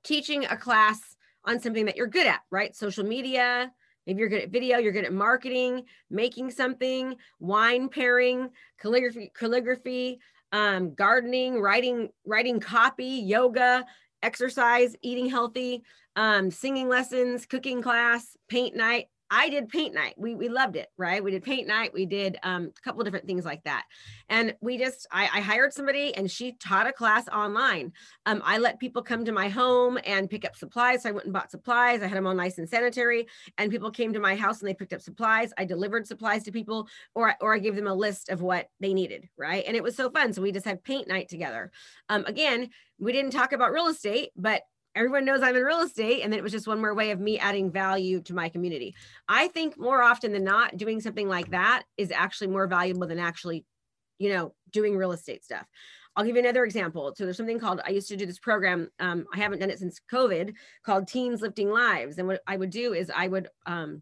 teaching 0.03 0.45
a 0.45 0.55
class 0.55 1.16
on 1.47 1.59
something 1.59 1.85
that 1.85 1.95
you're 1.95 2.07
good 2.07 2.27
at, 2.27 2.41
right? 2.51 2.75
Social 2.75 3.05
media, 3.05 3.71
maybe 4.05 4.19
you're 4.19 4.29
good 4.29 4.43
at 4.43 4.51
video, 4.51 4.77
you're 4.77 4.91
good 4.91 5.05
at 5.05 5.13
marketing, 5.13 5.83
making 6.11 6.51
something, 6.51 7.15
wine 7.39 7.89
pairing, 7.89 8.49
calligraphy, 8.79 9.31
calligraphy, 9.33 10.19
um, 10.51 10.93
gardening, 10.93 11.59
writing, 11.59 12.09
writing 12.25 12.59
copy, 12.59 13.23
yoga, 13.25 13.85
exercise, 14.21 14.95
eating 15.01 15.29
healthy, 15.29 15.83
um, 16.15 16.51
singing 16.51 16.89
lessons, 16.89 17.45
cooking 17.45 17.81
class, 17.81 18.35
paint 18.49 18.75
night, 18.75 19.07
I 19.29 19.49
did 19.49 19.69
paint 19.69 19.93
night. 19.93 20.13
We 20.17 20.35
we 20.35 20.49
loved 20.49 20.75
it, 20.75 20.87
right? 20.97 21.23
We 21.23 21.31
did 21.31 21.43
paint 21.43 21.67
night. 21.67 21.93
We 21.93 22.05
did 22.05 22.37
um, 22.43 22.71
a 22.77 22.81
couple 22.81 23.03
different 23.03 23.25
things 23.25 23.45
like 23.45 23.63
that, 23.63 23.85
and 24.29 24.55
we 24.61 24.77
just 24.77 25.07
I, 25.11 25.23
I, 25.33 25.41
hired 25.41 25.73
somebody 25.73 26.15
and 26.15 26.29
she 26.29 26.53
taught 26.53 26.87
a 26.87 26.93
class 26.93 27.27
online. 27.27 27.93
Um, 28.25 28.41
I 28.45 28.57
let 28.57 28.79
people 28.79 29.01
come 29.01 29.25
to 29.25 29.31
my 29.31 29.49
home 29.49 29.97
and 30.05 30.29
pick 30.29 30.45
up 30.45 30.55
supplies. 30.55 31.03
So 31.03 31.09
I 31.09 31.11
went 31.11 31.25
and 31.25 31.33
bought 31.33 31.51
supplies. 31.51 32.01
I 32.01 32.07
had 32.07 32.17
them 32.17 32.27
all 32.27 32.33
nice 32.33 32.57
and 32.57 32.69
sanitary, 32.69 33.27
and 33.57 33.71
people 33.71 33.91
came 33.91 34.13
to 34.13 34.19
my 34.19 34.35
house 34.35 34.61
and 34.61 34.69
they 34.69 34.73
picked 34.73 34.93
up 34.93 35.01
supplies. 35.01 35.51
I 35.57 35.65
delivered 35.65 36.07
supplies 36.07 36.43
to 36.43 36.51
people, 36.51 36.87
or 37.13 37.35
or 37.41 37.53
I 37.53 37.59
gave 37.59 37.75
them 37.75 37.87
a 37.87 37.93
list 37.93 38.29
of 38.29 38.41
what 38.41 38.69
they 38.79 38.93
needed, 38.93 39.27
right? 39.37 39.63
And 39.67 39.75
it 39.75 39.83
was 39.83 39.95
so 39.95 40.09
fun. 40.09 40.33
So 40.33 40.41
we 40.41 40.51
just 40.51 40.65
had 40.65 40.83
paint 40.83 41.07
night 41.07 41.29
together. 41.29 41.71
Um, 42.09 42.25
again, 42.25 42.69
we 42.99 43.11
didn't 43.11 43.31
talk 43.31 43.51
about 43.53 43.71
real 43.71 43.87
estate, 43.87 44.29
but 44.35 44.63
everyone 44.97 45.25
knows 45.25 45.41
I'm 45.41 45.55
in 45.55 45.63
real 45.63 45.81
estate. 45.81 46.21
And 46.23 46.31
then 46.31 46.39
it 46.39 46.43
was 46.43 46.51
just 46.51 46.67
one 46.67 46.81
more 46.81 46.93
way 46.93 47.11
of 47.11 47.19
me 47.19 47.39
adding 47.39 47.71
value 47.71 48.21
to 48.23 48.33
my 48.33 48.49
community. 48.49 48.95
I 49.29 49.47
think 49.49 49.77
more 49.77 50.01
often 50.01 50.33
than 50.33 50.43
not, 50.43 50.75
doing 50.75 50.99
something 50.99 51.29
like 51.29 51.51
that 51.51 51.83
is 51.97 52.11
actually 52.11 52.47
more 52.47 52.67
valuable 52.67 53.07
than 53.07 53.19
actually, 53.19 53.65
you 54.17 54.33
know, 54.33 54.53
doing 54.71 54.97
real 54.97 55.11
estate 55.11 55.43
stuff. 55.43 55.65
I'll 56.15 56.25
give 56.25 56.35
you 56.35 56.41
another 56.41 56.65
example. 56.65 57.13
So 57.15 57.25
there's 57.25 57.37
something 57.37 57.59
called, 57.59 57.79
I 57.85 57.91
used 57.91 58.07
to 58.07 58.17
do 58.17 58.25
this 58.25 58.39
program. 58.39 58.89
Um, 58.99 59.27
I 59.31 59.37
haven't 59.37 59.59
done 59.59 59.69
it 59.69 59.77
since 59.77 60.01
COVID 60.11 60.55
called 60.83 61.07
Teens 61.07 61.41
Lifting 61.41 61.69
Lives. 61.69 62.17
And 62.17 62.27
what 62.27 62.41
I 62.47 62.57
would 62.57 62.71
do 62.71 62.93
is 62.93 63.11
I 63.15 63.27
would 63.27 63.49
um, 63.67 64.01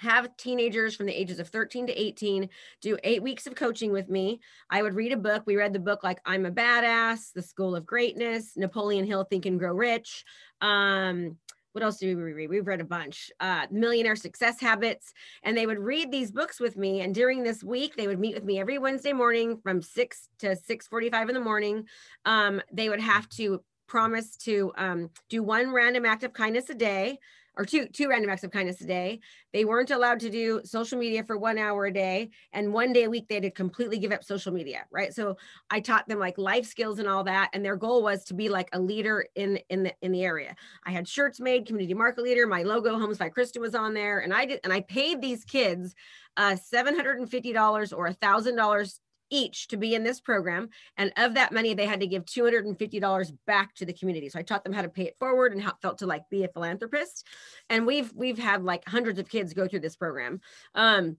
have 0.00 0.36
teenagers 0.36 0.96
from 0.96 1.06
the 1.06 1.18
ages 1.18 1.38
of 1.38 1.48
13 1.48 1.86
to 1.88 1.92
18 1.92 2.48
do 2.80 2.98
eight 3.04 3.22
weeks 3.22 3.46
of 3.46 3.54
coaching 3.54 3.92
with 3.92 4.08
me. 4.08 4.40
I 4.70 4.82
would 4.82 4.94
read 4.94 5.12
a 5.12 5.16
book. 5.16 5.42
We 5.46 5.56
read 5.56 5.72
the 5.72 5.78
book 5.78 6.02
like 6.02 6.20
I'm 6.24 6.46
a 6.46 6.50
Badass, 6.50 7.32
The 7.34 7.42
School 7.42 7.76
of 7.76 7.86
Greatness, 7.86 8.56
Napoleon 8.56 9.06
Hill, 9.06 9.24
Think 9.24 9.46
and 9.46 9.58
Grow 9.58 9.74
Rich. 9.74 10.24
Um, 10.60 11.36
what 11.72 11.84
else 11.84 11.98
do 11.98 12.16
we 12.16 12.32
read? 12.32 12.50
We've 12.50 12.66
read 12.66 12.80
a 12.80 12.84
bunch. 12.84 13.30
Uh, 13.38 13.66
Millionaire 13.70 14.16
Success 14.16 14.60
Habits. 14.60 15.12
And 15.44 15.56
they 15.56 15.66
would 15.66 15.78
read 15.78 16.10
these 16.10 16.32
books 16.32 16.58
with 16.58 16.76
me. 16.76 17.02
And 17.02 17.14
during 17.14 17.42
this 17.42 17.62
week, 17.62 17.94
they 17.94 18.08
would 18.08 18.18
meet 18.18 18.34
with 18.34 18.44
me 18.44 18.58
every 18.58 18.78
Wednesday 18.78 19.12
morning 19.12 19.58
from 19.62 19.80
6 19.80 20.28
to 20.40 20.56
6.45 20.56 21.28
in 21.28 21.34
the 21.34 21.40
morning. 21.40 21.84
Um, 22.24 22.60
they 22.72 22.88
would 22.88 23.00
have 23.00 23.28
to 23.30 23.62
promise 23.86 24.36
to 24.36 24.72
um, 24.76 25.10
do 25.28 25.42
one 25.42 25.72
random 25.72 26.06
act 26.06 26.24
of 26.24 26.32
kindness 26.32 26.70
a 26.70 26.74
day 26.74 27.18
or 27.56 27.64
two 27.64 27.86
two 27.86 28.08
random 28.08 28.30
acts 28.30 28.44
of 28.44 28.50
kindness 28.50 28.80
a 28.80 28.86
day. 28.86 29.20
They 29.52 29.64
weren't 29.64 29.90
allowed 29.90 30.20
to 30.20 30.30
do 30.30 30.60
social 30.64 30.98
media 30.98 31.24
for 31.24 31.36
one 31.36 31.58
hour 31.58 31.86
a 31.86 31.92
day, 31.92 32.30
and 32.52 32.72
one 32.72 32.92
day 32.92 33.04
a 33.04 33.10
week 33.10 33.28
they 33.28 33.36
had 33.36 33.42
to 33.42 33.50
completely 33.50 33.98
give 33.98 34.12
up 34.12 34.24
social 34.24 34.52
media. 34.52 34.84
Right. 34.90 35.12
So 35.12 35.36
I 35.70 35.80
taught 35.80 36.08
them 36.08 36.18
like 36.18 36.38
life 36.38 36.66
skills 36.66 36.98
and 36.98 37.08
all 37.08 37.24
that, 37.24 37.50
and 37.52 37.64
their 37.64 37.76
goal 37.76 38.02
was 38.02 38.24
to 38.24 38.34
be 38.34 38.48
like 38.48 38.68
a 38.72 38.80
leader 38.80 39.26
in 39.34 39.58
in 39.68 39.82
the 39.82 39.94
in 40.02 40.12
the 40.12 40.24
area. 40.24 40.54
I 40.84 40.90
had 40.90 41.08
shirts 41.08 41.40
made, 41.40 41.66
community 41.66 41.94
market 41.94 42.22
leader. 42.22 42.46
My 42.46 42.62
logo, 42.62 42.98
Homes 42.98 43.18
by 43.18 43.28
Kristen, 43.28 43.62
was 43.62 43.74
on 43.74 43.94
there, 43.94 44.20
and 44.20 44.32
I 44.32 44.46
did 44.46 44.60
and 44.64 44.72
I 44.72 44.80
paid 44.82 45.20
these 45.20 45.44
kids 45.44 45.94
uh, 46.36 46.56
seven 46.56 46.94
hundred 46.94 47.18
and 47.18 47.30
fifty 47.30 47.52
dollars 47.52 47.92
or 47.92 48.06
a 48.06 48.14
thousand 48.14 48.56
dollars 48.56 49.00
each 49.30 49.68
to 49.68 49.76
be 49.76 49.94
in 49.94 50.02
this 50.04 50.20
program. 50.20 50.68
And 50.96 51.12
of 51.16 51.34
that 51.34 51.52
money, 51.52 51.74
they 51.74 51.86
had 51.86 52.00
to 52.00 52.06
give 52.06 52.24
$250 52.24 53.32
back 53.46 53.74
to 53.76 53.86
the 53.86 53.92
community. 53.92 54.28
So 54.28 54.38
I 54.38 54.42
taught 54.42 54.64
them 54.64 54.72
how 54.72 54.82
to 54.82 54.88
pay 54.88 55.04
it 55.04 55.16
forward 55.18 55.52
and 55.52 55.62
how 55.62 55.70
it 55.70 55.76
felt 55.82 55.98
to 55.98 56.06
like 56.06 56.28
be 56.30 56.44
a 56.44 56.48
philanthropist. 56.48 57.26
And 57.68 57.86
we've 57.86 58.12
we've 58.14 58.38
had 58.38 58.64
like 58.64 58.86
hundreds 58.88 59.18
of 59.18 59.28
kids 59.28 59.54
go 59.54 59.66
through 59.66 59.80
this 59.80 59.96
program. 59.96 60.40
Um, 60.74 61.16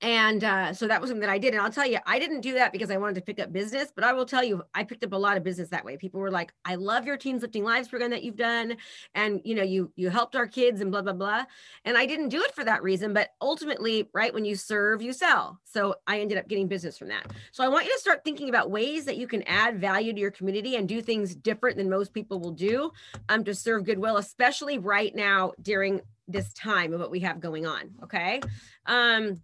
and 0.00 0.44
uh, 0.44 0.72
so 0.72 0.88
that 0.88 1.00
was 1.00 1.08
something 1.08 1.20
that 1.20 1.30
I 1.30 1.38
did. 1.38 1.54
And 1.54 1.62
I'll 1.62 1.70
tell 1.70 1.86
you, 1.86 1.98
I 2.06 2.18
didn't 2.18 2.40
do 2.40 2.54
that 2.54 2.72
because 2.72 2.90
I 2.90 2.96
wanted 2.96 3.14
to 3.16 3.20
pick 3.20 3.40
up 3.40 3.52
business, 3.52 3.92
but 3.94 4.04
I 4.04 4.12
will 4.12 4.26
tell 4.26 4.44
you, 4.44 4.62
I 4.74 4.84
picked 4.84 5.04
up 5.04 5.12
a 5.12 5.16
lot 5.16 5.36
of 5.36 5.44
business 5.44 5.70
that 5.70 5.84
way. 5.84 5.96
People 5.96 6.20
were 6.20 6.30
like, 6.30 6.52
"I 6.64 6.74
love 6.74 7.06
your 7.06 7.16
Teens 7.16 7.42
Lifting 7.42 7.64
Lives 7.64 7.88
program 7.88 8.10
that 8.10 8.22
you've 8.22 8.36
done, 8.36 8.76
and 9.14 9.40
you 9.44 9.54
know, 9.54 9.62
you 9.62 9.92
you 9.96 10.10
helped 10.10 10.36
our 10.36 10.46
kids 10.46 10.80
and 10.80 10.90
blah 10.90 11.02
blah 11.02 11.12
blah." 11.12 11.44
And 11.84 11.96
I 11.96 12.06
didn't 12.06 12.28
do 12.28 12.42
it 12.42 12.54
for 12.54 12.64
that 12.64 12.82
reason, 12.82 13.12
but 13.12 13.30
ultimately, 13.40 14.08
right 14.12 14.34
when 14.34 14.44
you 14.44 14.56
serve, 14.56 15.00
you 15.00 15.12
sell. 15.12 15.60
So 15.64 15.96
I 16.06 16.20
ended 16.20 16.38
up 16.38 16.48
getting 16.48 16.68
business 16.68 16.98
from 16.98 17.08
that. 17.08 17.32
So 17.52 17.64
I 17.64 17.68
want 17.68 17.86
you 17.86 17.92
to 17.92 18.00
start 18.00 18.24
thinking 18.24 18.48
about 18.48 18.70
ways 18.70 19.04
that 19.06 19.16
you 19.16 19.26
can 19.26 19.42
add 19.42 19.80
value 19.80 20.12
to 20.12 20.20
your 20.20 20.30
community 20.30 20.76
and 20.76 20.88
do 20.88 21.00
things 21.00 21.34
different 21.34 21.76
than 21.76 21.88
most 21.88 22.12
people 22.12 22.40
will 22.40 22.52
do 22.52 22.90
um, 23.28 23.44
to 23.44 23.54
serve 23.54 23.84
goodwill, 23.84 24.16
especially 24.16 24.78
right 24.78 25.14
now 25.14 25.52
during 25.60 26.00
this 26.28 26.52
time 26.54 26.92
of 26.92 27.00
what 27.00 27.10
we 27.10 27.20
have 27.20 27.40
going 27.40 27.66
on. 27.66 27.90
Okay. 28.02 28.40
Um, 28.86 29.40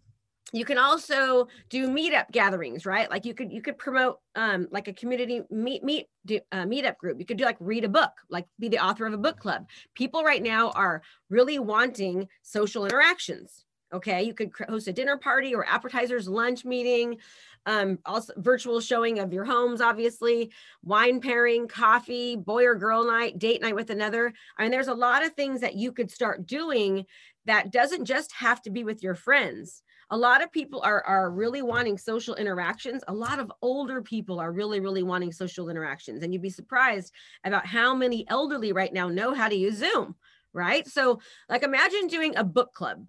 you 0.52 0.64
can 0.64 0.78
also 0.78 1.49
do 1.69 1.88
meetup 1.88 2.30
gatherings 2.30 2.87
right? 2.87 3.11
Like 3.11 3.25
you 3.25 3.35
could 3.35 3.52
you 3.52 3.62
could 3.62 3.78
promote 3.78 4.19
um 4.35 4.69
like 4.71 4.88
a 4.88 4.92
community 4.92 5.42
meet 5.50 5.83
meet 5.83 6.07
do, 6.26 6.40
uh, 6.52 6.64
meetup 6.64 6.97
group. 6.99 7.19
You 7.19 7.26
could 7.26 7.37
do 7.37 7.45
like 7.45 7.57
read 7.61 7.85
a 7.85 7.88
book 7.88 8.12
like 8.28 8.47
be 8.59 8.69
the 8.69 8.85
author 8.85 9.07
of 9.07 9.12
a 9.12 9.19
book 9.19 9.38
club. 9.38 9.69
People 9.95 10.23
right 10.23 10.42
now 10.42 10.71
are 10.71 11.02
really 11.28 11.59
wanting 11.59 12.28
social 12.42 12.85
interactions 12.85 13.64
okay? 13.92 14.23
You 14.23 14.35
could 14.35 14.52
host 14.69 14.87
a 14.87 14.92
dinner 14.92 15.16
party 15.16 15.52
or 15.52 15.66
appetizers 15.66 16.28
lunch 16.28 16.64
meeting 16.64 17.19
um 17.66 17.99
also 18.07 18.33
virtual 18.38 18.80
showing 18.80 19.19
of 19.19 19.35
your 19.35 19.45
homes 19.45 19.83
obviously 19.83 20.50
wine 20.83 21.21
pairing 21.21 21.69
coffee 21.69 22.35
boy 22.35 22.64
or 22.64 22.75
girl 22.75 23.04
night 23.04 23.38
date 23.38 23.61
night 23.61 23.75
with 23.75 23.90
another. 23.90 24.33
I 24.59 24.62
mean 24.62 24.71
there's 24.71 24.88
a 24.88 24.95
lot 24.95 25.25
of 25.25 25.35
things 25.35 25.61
that 25.61 25.75
you 25.75 25.92
could 25.92 26.11
start 26.11 26.47
doing 26.47 27.04
that 27.47 27.71
doesn't 27.71 28.04
just 28.04 28.33
have 28.33 28.62
to 28.62 28.71
be 28.71 28.85
with 28.85 29.02
your 29.02 29.14
friends 29.14 29.83
a 30.11 30.17
lot 30.17 30.43
of 30.43 30.52
people 30.52 30.81
are 30.83 31.02
are 31.05 31.31
really 31.31 31.62
wanting 31.62 31.97
social 31.97 32.35
interactions. 32.35 33.02
A 33.09 33.14
lot 33.14 33.38
of 33.38 33.52
older 33.62 34.02
people 34.02 34.40
are 34.40 34.52
really 34.52 34.81
really 34.81 35.02
wanting 35.02 35.33
social 35.33 35.69
interactions 35.69 36.23
and 36.23 36.33
you'd 36.33 36.43
be 36.43 36.50
surprised 36.50 37.12
about 37.45 37.67
how 37.67 37.95
many 37.95 38.26
elderly 38.29 38.73
right 38.73 38.93
now 38.93 39.09
know 39.09 39.35
how 39.35 39.49
to 39.49 39.57
use 39.57 39.76
zoom 39.76 40.14
right? 40.52 40.87
So 40.88 41.21
like 41.49 41.62
imagine 41.62 42.09
doing 42.09 42.37
a 42.37 42.45
book 42.45 42.73
club 42.75 43.07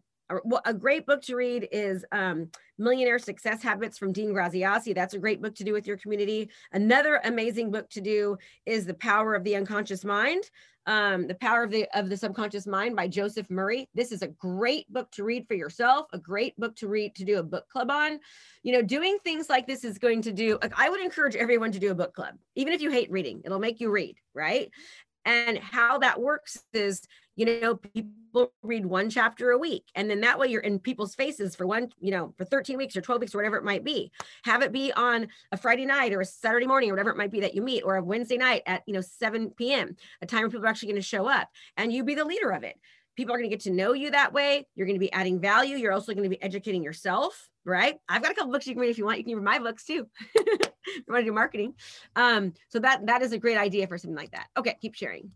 a 0.66 0.74
great 0.74 1.06
book 1.06 1.22
to 1.24 1.36
read 1.36 1.68
is 1.72 2.06
um, 2.12 2.50
Millionaire 2.78 3.20
Success 3.20 3.62
Habits 3.62 3.98
from 3.98 4.14
Dean 4.14 4.30
Graziosi. 4.30 4.96
That's 4.96 5.14
a 5.14 5.20
great 5.20 5.42
book 5.42 5.56
to 5.56 5.64
do 5.64 5.74
with 5.74 5.88
your 5.88 5.98
community. 5.98 6.50
Another 6.72 7.22
amazing 7.24 7.72
book 7.72 7.90
to 7.92 8.02
do 8.02 8.38
is 8.66 8.86
The 8.86 8.94
Power 8.94 9.36
of 9.36 9.44
the 9.44 9.56
Unconscious 9.56 10.04
Mind 10.04 10.44
um, 10.88 11.28
The 11.28 11.36
Power 11.36 11.64
of 11.64 11.72
the 11.72 11.88
of 11.94 12.10
the 12.10 12.18
Subconscious 12.18 12.66
Mind 12.66 12.96
by 12.96 13.08
Joseph 13.08 13.50
Murphy. 13.50 13.88
This 13.94 14.12
is 14.12 14.22
a 14.22 14.28
great 14.28 14.92
book 14.92 15.12
to 15.12 15.24
read 15.24 15.48
for 15.48 15.54
yourself, 15.54 16.08
a 16.14 16.18
great 16.18 16.58
book 16.58 16.76
to 16.78 16.88
read 16.88 17.16
to 17.16 17.26
do 17.26 17.38
a 17.38 17.44
book 17.44 17.70
club 17.70 17.92
on. 17.92 18.20
You 18.64 18.74
know, 18.74 18.82
doing 18.82 19.18
things 19.24 19.50
like 19.50 19.68
this 19.68 19.84
is 19.84 19.98
going 19.98 20.24
to 20.24 20.32
do 20.32 20.58
like 20.62 20.74
I 20.80 20.90
would 20.90 21.02
encourage 21.02 21.36
everyone 21.36 21.72
to 21.74 21.80
do 21.80 21.92
a 21.92 21.96
book 21.96 22.14
club, 22.14 22.36
even 22.56 22.74
if 22.74 22.82
you 22.82 22.92
hate 22.92 23.12
reading, 23.12 23.42
it'll 23.46 23.60
make 23.60 23.80
you 23.80 23.92
read, 23.92 24.18
right? 24.34 24.72
And 25.24 25.60
how 25.60 26.00
that 26.00 26.20
works 26.20 26.64
is 26.74 27.04
you 27.36 27.62
know 27.62 27.76
people 27.76 28.52
read 28.62 28.86
one 28.86 29.10
chapter 29.10 29.52
a 29.52 29.58
week 29.58 29.86
and 29.96 30.10
then 30.10 30.22
that 30.22 30.40
way 30.40 30.48
you're 30.48 30.62
in 30.62 30.80
people's 30.80 31.16
faces 31.16 31.56
for 31.56 31.68
one 31.68 31.90
you 32.00 32.12
know 32.12 32.34
for 32.38 32.46
13 32.46 32.78
weeks 32.78 32.96
or 32.96 33.02
12 33.02 33.22
weeks 33.22 33.36
or 33.36 33.40
whatever 33.40 33.58
it 33.58 33.64
might 33.64 33.84
be. 33.84 34.12
Have 34.44 34.62
it 34.62 34.72
be 34.72 34.92
on 34.94 35.28
a 35.52 35.58
friday 35.58 35.86
night 35.86 36.14
or 36.14 36.22
a 36.22 36.26
saturday 36.26 36.68
morning 36.68 36.90
or 36.90 36.94
whatever 36.94 37.10
it 37.10 37.18
might 37.18 37.32
be 37.32 37.42
that 37.42 37.56
you 37.56 37.62
meet 37.62 37.84
or 37.84 37.96
a 37.96 38.04
wednesday 38.04 38.38
night 38.38 38.64
at 38.66 38.84
you 38.86 38.94
know 38.94 39.02
7 39.02 39.52
p.m 39.52 39.96
a 40.22 40.26
time 40.26 40.42
when 40.42 40.52
people 40.52 40.66
are 40.66 40.70
actually 40.70 40.90
going 40.90 41.02
to 41.02 41.08
show 41.08 41.28
up 41.28 41.50
and 41.78 41.92
you 41.92 42.04
be 42.04 42.16
the 42.16 42.26
leader 42.26 42.52
of 42.52 42.64
it. 42.64 42.80
People 43.16 43.36
are 43.36 43.38
going 43.38 43.50
to 43.50 43.56
get 43.56 43.64
to 43.66 43.72
know 43.72 43.94
you 43.94 44.12
that 44.12 44.34
way. 44.34 44.66
You're 44.74 44.88
going 44.88 44.96
to 44.96 45.00
be 45.00 45.12
adding 45.12 45.40
value. 45.40 45.76
You're 45.76 45.92
also 45.92 46.14
going 46.14 46.24
to 46.24 46.30
be 46.30 46.42
educating 46.42 46.84
yourself 46.84 47.50
right? 47.64 47.96
I've 48.10 48.24
got 48.24 48.32
a 48.32 48.34
couple 48.36 48.52
books 48.52 48.66
you 48.66 48.74
can 48.74 48.82
read 48.82 48.90
if 48.90 48.98
you 48.98 49.06
want. 49.06 49.20
You 49.20 49.24
can 49.24 49.36
read 49.36 49.44
my 49.44 49.60
books 49.60 49.86
too. 49.86 50.08
You 50.88 51.04
want 51.08 51.22
to 51.22 51.26
do 51.26 51.32
marketing. 51.32 51.76
Um 52.16 52.54
so 52.70 52.80
that 52.80 53.06
that 53.06 53.22
is 53.22 53.34
a 53.34 53.38
great 53.38 53.58
idea 53.58 53.88
for 53.88 53.98
something 54.00 54.18
like 54.18 54.32
that. 54.32 54.48
Okay 54.58 54.76
keep 54.82 54.96
sharing 54.96 55.30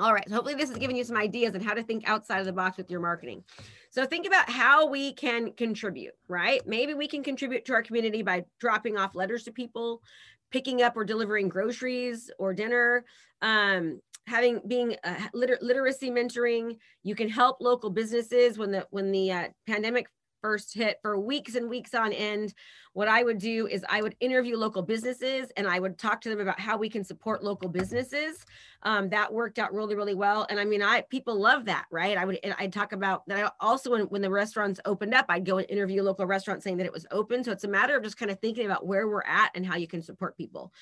all 0.00 0.12
right, 0.12 0.28
so 0.28 0.34
hopefully 0.34 0.56
this 0.56 0.70
is 0.70 0.76
giving 0.76 0.96
you 0.96 1.04
some 1.04 1.16
ideas 1.16 1.54
on 1.54 1.60
how 1.60 1.72
to 1.72 1.82
think 1.82 2.08
outside 2.08 2.40
of 2.40 2.46
the 2.46 2.52
box 2.52 2.76
with 2.76 2.90
your 2.90 3.00
marketing. 3.00 3.44
So 3.90 4.04
think 4.04 4.26
about 4.26 4.50
how 4.50 4.88
we 4.88 5.12
can 5.12 5.52
contribute, 5.52 6.14
right? 6.26 6.66
Maybe 6.66 6.94
we 6.94 7.06
can 7.06 7.22
contribute 7.22 7.64
to 7.66 7.74
our 7.74 7.82
community 7.82 8.22
by 8.22 8.44
dropping 8.58 8.96
off 8.98 9.14
letters 9.14 9.44
to 9.44 9.52
people, 9.52 10.02
picking 10.50 10.82
up 10.82 10.96
or 10.96 11.04
delivering 11.04 11.48
groceries 11.48 12.28
or 12.40 12.52
dinner, 12.52 13.04
um, 13.40 14.00
having 14.26 14.60
being 14.66 14.96
uh, 15.04 15.28
liter- 15.32 15.58
literacy 15.60 16.10
mentoring. 16.10 16.76
You 17.04 17.14
can 17.14 17.28
help 17.28 17.58
local 17.60 17.90
businesses 17.90 18.58
when 18.58 18.72
the 18.72 18.88
when 18.90 19.12
the 19.12 19.30
uh, 19.30 19.48
pandemic 19.68 20.08
first 20.42 20.74
hit 20.74 20.98
for 21.02 21.18
weeks 21.20 21.54
and 21.54 21.70
weeks 21.70 21.94
on 21.94 22.12
end 22.12 22.52
what 22.94 23.08
I 23.08 23.24
would 23.24 23.38
do 23.38 23.66
is 23.66 23.84
I 23.88 24.02
would 24.02 24.16
interview 24.20 24.56
local 24.56 24.80
businesses 24.80 25.48
and 25.56 25.66
I 25.66 25.80
would 25.80 25.98
talk 25.98 26.20
to 26.22 26.28
them 26.28 26.40
about 26.40 26.60
how 26.60 26.78
we 26.78 26.88
can 26.88 27.02
support 27.02 27.42
local 27.42 27.68
businesses. 27.68 28.46
Um, 28.84 29.08
that 29.10 29.32
worked 29.32 29.58
out 29.58 29.72
really, 29.72 29.94
really 29.94 30.14
well. 30.14 30.46
And 30.50 30.60
I 30.60 30.64
mean, 30.64 30.82
I 30.82 31.02
people 31.02 31.40
love 31.40 31.64
that, 31.64 31.86
right? 31.90 32.18
I 32.18 32.24
would 32.24 32.38
I'd 32.58 32.72
talk 32.72 32.92
about 32.92 33.26
that. 33.28 33.46
I 33.46 33.50
also 33.60 33.90
when 33.90 34.02
when 34.02 34.22
the 34.22 34.30
restaurants 34.30 34.80
opened 34.84 35.14
up, 35.14 35.26
I'd 35.28 35.46
go 35.46 35.58
and 35.58 35.68
interview 35.70 36.02
local 36.02 36.26
restaurants 36.26 36.64
saying 36.64 36.76
that 36.76 36.86
it 36.86 36.92
was 36.92 37.06
open. 37.10 37.42
So 37.42 37.50
it's 37.50 37.64
a 37.64 37.68
matter 37.68 37.96
of 37.96 38.02
just 38.02 38.18
kind 38.18 38.30
of 38.30 38.38
thinking 38.40 38.66
about 38.66 38.86
where 38.86 39.08
we're 39.08 39.22
at 39.22 39.50
and 39.54 39.64
how 39.64 39.76
you 39.76 39.88
can 39.88 40.02
support 40.02 40.36
people. 40.36 40.72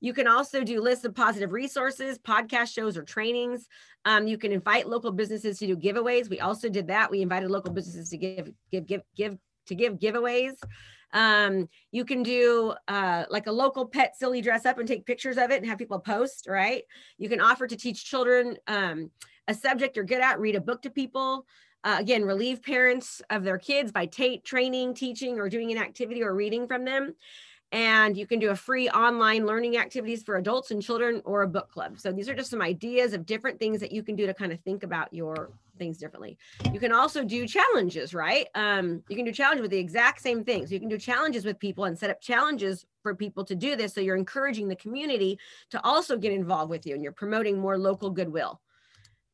You 0.00 0.12
can 0.12 0.28
also 0.28 0.62
do 0.64 0.80
lists 0.80 1.04
of 1.04 1.14
positive 1.14 1.52
resources, 1.52 2.18
podcast 2.18 2.74
shows, 2.74 2.96
or 2.96 3.02
trainings. 3.02 3.68
Um, 4.04 4.26
you 4.26 4.36
can 4.38 4.52
invite 4.52 4.88
local 4.88 5.12
businesses 5.12 5.58
to 5.58 5.66
do 5.66 5.76
giveaways. 5.76 6.28
We 6.28 6.40
also 6.40 6.68
did 6.68 6.88
that. 6.88 7.10
We 7.10 7.22
invited 7.22 7.50
local 7.50 7.72
businesses 7.72 8.10
to 8.10 8.18
give 8.18 8.50
give 8.70 8.86
give 8.86 9.02
give 9.16 9.38
to 9.66 9.74
give 9.74 9.94
giveaways. 9.94 10.54
Um, 11.12 11.68
you 11.92 12.04
can 12.04 12.22
do 12.22 12.74
uh, 12.88 13.24
like 13.30 13.46
a 13.46 13.52
local 13.52 13.86
pet 13.86 14.16
silly 14.16 14.40
dress 14.42 14.66
up 14.66 14.78
and 14.78 14.88
take 14.88 15.06
pictures 15.06 15.38
of 15.38 15.50
it 15.50 15.58
and 15.58 15.66
have 15.66 15.78
people 15.78 15.98
post, 16.00 16.46
right? 16.48 16.82
You 17.16 17.28
can 17.28 17.40
offer 17.40 17.66
to 17.66 17.76
teach 17.76 18.04
children 18.04 18.56
um, 18.66 19.10
a 19.48 19.54
subject 19.54 19.96
you're 19.96 20.04
good 20.04 20.20
at, 20.20 20.40
read 20.40 20.56
a 20.56 20.60
book 20.60 20.82
to 20.82 20.90
people. 20.90 21.46
Uh, 21.84 21.96
again, 22.00 22.24
relieve 22.24 22.62
parents 22.62 23.22
of 23.30 23.44
their 23.44 23.58
kids 23.58 23.92
by 23.92 24.06
t- 24.06 24.38
training, 24.38 24.92
teaching, 24.94 25.38
or 25.38 25.48
doing 25.48 25.70
an 25.70 25.78
activity 25.78 26.22
or 26.22 26.34
reading 26.34 26.66
from 26.66 26.84
them. 26.84 27.14
and 27.72 28.16
you 28.16 28.26
can 28.26 28.38
do 28.38 28.50
a 28.50 28.56
free 28.56 28.88
online 28.90 29.44
learning 29.46 29.76
activities 29.76 30.22
for 30.22 30.36
adults 30.36 30.70
and 30.70 30.82
children 30.82 31.20
or 31.24 31.42
a 31.42 31.48
book 31.48 31.70
club. 31.70 31.98
So 31.98 32.12
these 32.12 32.28
are 32.28 32.34
just 32.34 32.50
some 32.50 32.62
ideas 32.62 33.12
of 33.12 33.26
different 33.26 33.58
things 33.58 33.80
that 33.80 33.92
you 33.92 34.02
can 34.02 34.16
do 34.16 34.26
to 34.26 34.34
kind 34.34 34.52
of 34.52 34.60
think 34.60 34.82
about 34.82 35.12
your 35.12 35.50
things 35.76 35.98
differently. 35.98 36.38
You 36.72 36.80
can 36.80 36.92
also 36.92 37.24
do 37.24 37.46
challenges, 37.46 38.14
right? 38.14 38.46
Um, 38.54 39.02
you 39.08 39.16
can 39.16 39.24
do 39.24 39.32
challenges 39.32 39.62
with 39.62 39.70
the 39.70 39.78
exact 39.78 40.20
same 40.20 40.44
things. 40.44 40.68
So 40.68 40.74
you 40.74 40.80
can 40.80 40.88
do 40.88 40.98
challenges 40.98 41.44
with 41.44 41.58
people 41.58 41.84
and 41.84 41.98
set 41.98 42.10
up 42.10 42.20
challenges 42.20 42.84
for 43.02 43.14
people 43.14 43.44
to 43.44 43.54
do 43.54 43.76
this. 43.76 43.94
So 43.94 44.00
you're 44.00 44.16
encouraging 44.16 44.68
the 44.68 44.76
community 44.76 45.38
to 45.70 45.84
also 45.84 46.16
get 46.16 46.32
involved 46.32 46.70
with 46.70 46.86
you 46.86 46.94
and 46.94 47.02
you're 47.02 47.12
promoting 47.12 47.58
more 47.58 47.78
local 47.78 48.10
goodwill. 48.10 48.60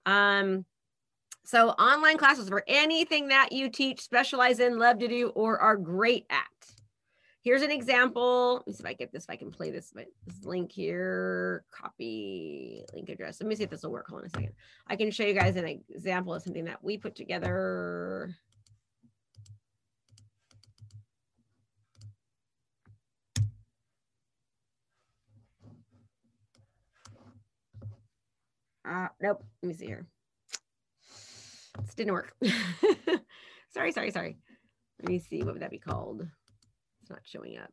Um, 0.07 0.65
so 1.45 1.71
online 1.71 2.19
classes 2.19 2.49
for 2.49 2.65
anything 2.67 3.29
that 3.29 3.53
you 3.53 3.69
teach, 3.69 4.01
specialize 4.01 4.61
in, 4.61 4.79
love 4.79 4.99
to 5.01 5.09
do, 5.09 5.29
or 5.31 5.59
are 5.59 5.77
great 5.77 6.27
at. 6.31 6.47
Here's 7.43 7.63
an 7.63 7.73
example. 7.73 8.59
Let 8.59 8.67
me 8.69 8.73
see 8.73 8.81
if 8.83 8.87
I 8.87 8.93
get 8.93 9.13
this, 9.13 9.25
if 9.25 9.31
I 9.31 9.35
can 9.35 9.51
play 9.51 9.73
this, 9.73 9.91
this 9.91 10.45
link 10.45 10.71
here, 10.71 11.65
copy 11.73 12.85
link 12.95 13.09
address. 13.09 13.41
Let 13.41 13.49
me 13.49 13.57
see 13.57 13.65
if 13.65 13.71
this 13.71 13.83
will 13.83 13.91
work. 13.91 14.07
Hold 14.09 14.23
on 14.23 14.27
a 14.27 14.31
second. 14.31 14.53
I 14.87 14.95
can 14.95 15.11
show 15.11 15.25
you 15.25 15.35
guys 15.35 15.57
an 15.57 15.67
example 15.67 16.35
of 16.35 16.43
something 16.43 16.65
that 16.67 16.85
we 16.85 16.99
put 16.99 17.17
together. 17.17 18.33
Uh, 28.89 29.09
nope. 29.21 29.45
Let 29.63 29.69
me 29.69 29.75
see 29.75 29.87
here. 29.87 30.07
This 31.85 31.95
didn't 31.97 32.13
work. 32.13 32.37
sorry, 33.75 33.91
sorry, 33.91 34.13
sorry. 34.13 34.37
Let 35.01 35.09
me 35.09 35.19
see. 35.19 35.43
What 35.43 35.55
would 35.55 35.63
that 35.63 35.71
be 35.71 35.79
called? 35.79 36.29
Not 37.13 37.21
showing 37.25 37.59
up. 37.59 37.71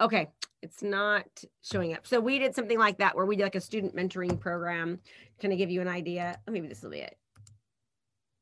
Okay, 0.00 0.28
it's 0.60 0.82
not 0.82 1.24
showing 1.62 1.94
up. 1.94 2.04
So 2.04 2.18
we 2.18 2.40
did 2.40 2.54
something 2.54 2.80
like 2.80 2.98
that 2.98 3.14
where 3.14 3.24
we 3.24 3.36
did 3.36 3.44
like 3.44 3.54
a 3.54 3.60
student 3.60 3.94
mentoring 3.94 4.40
program, 4.40 4.98
kind 5.40 5.52
of 5.52 5.58
give 5.58 5.70
you 5.70 5.80
an 5.80 5.88
idea. 5.88 6.40
Maybe 6.48 6.66
this 6.66 6.82
will 6.82 6.90
be 6.90 6.98
it. 6.98 7.16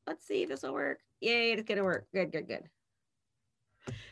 Let's 0.06 0.26
see 0.26 0.44
if 0.44 0.48
this 0.48 0.62
will 0.62 0.72
work. 0.72 1.00
Yay, 1.20 1.52
it's 1.52 1.62
gonna 1.62 1.84
work. 1.84 2.06
Good, 2.14 2.32
good, 2.32 2.48
good. 2.48 2.62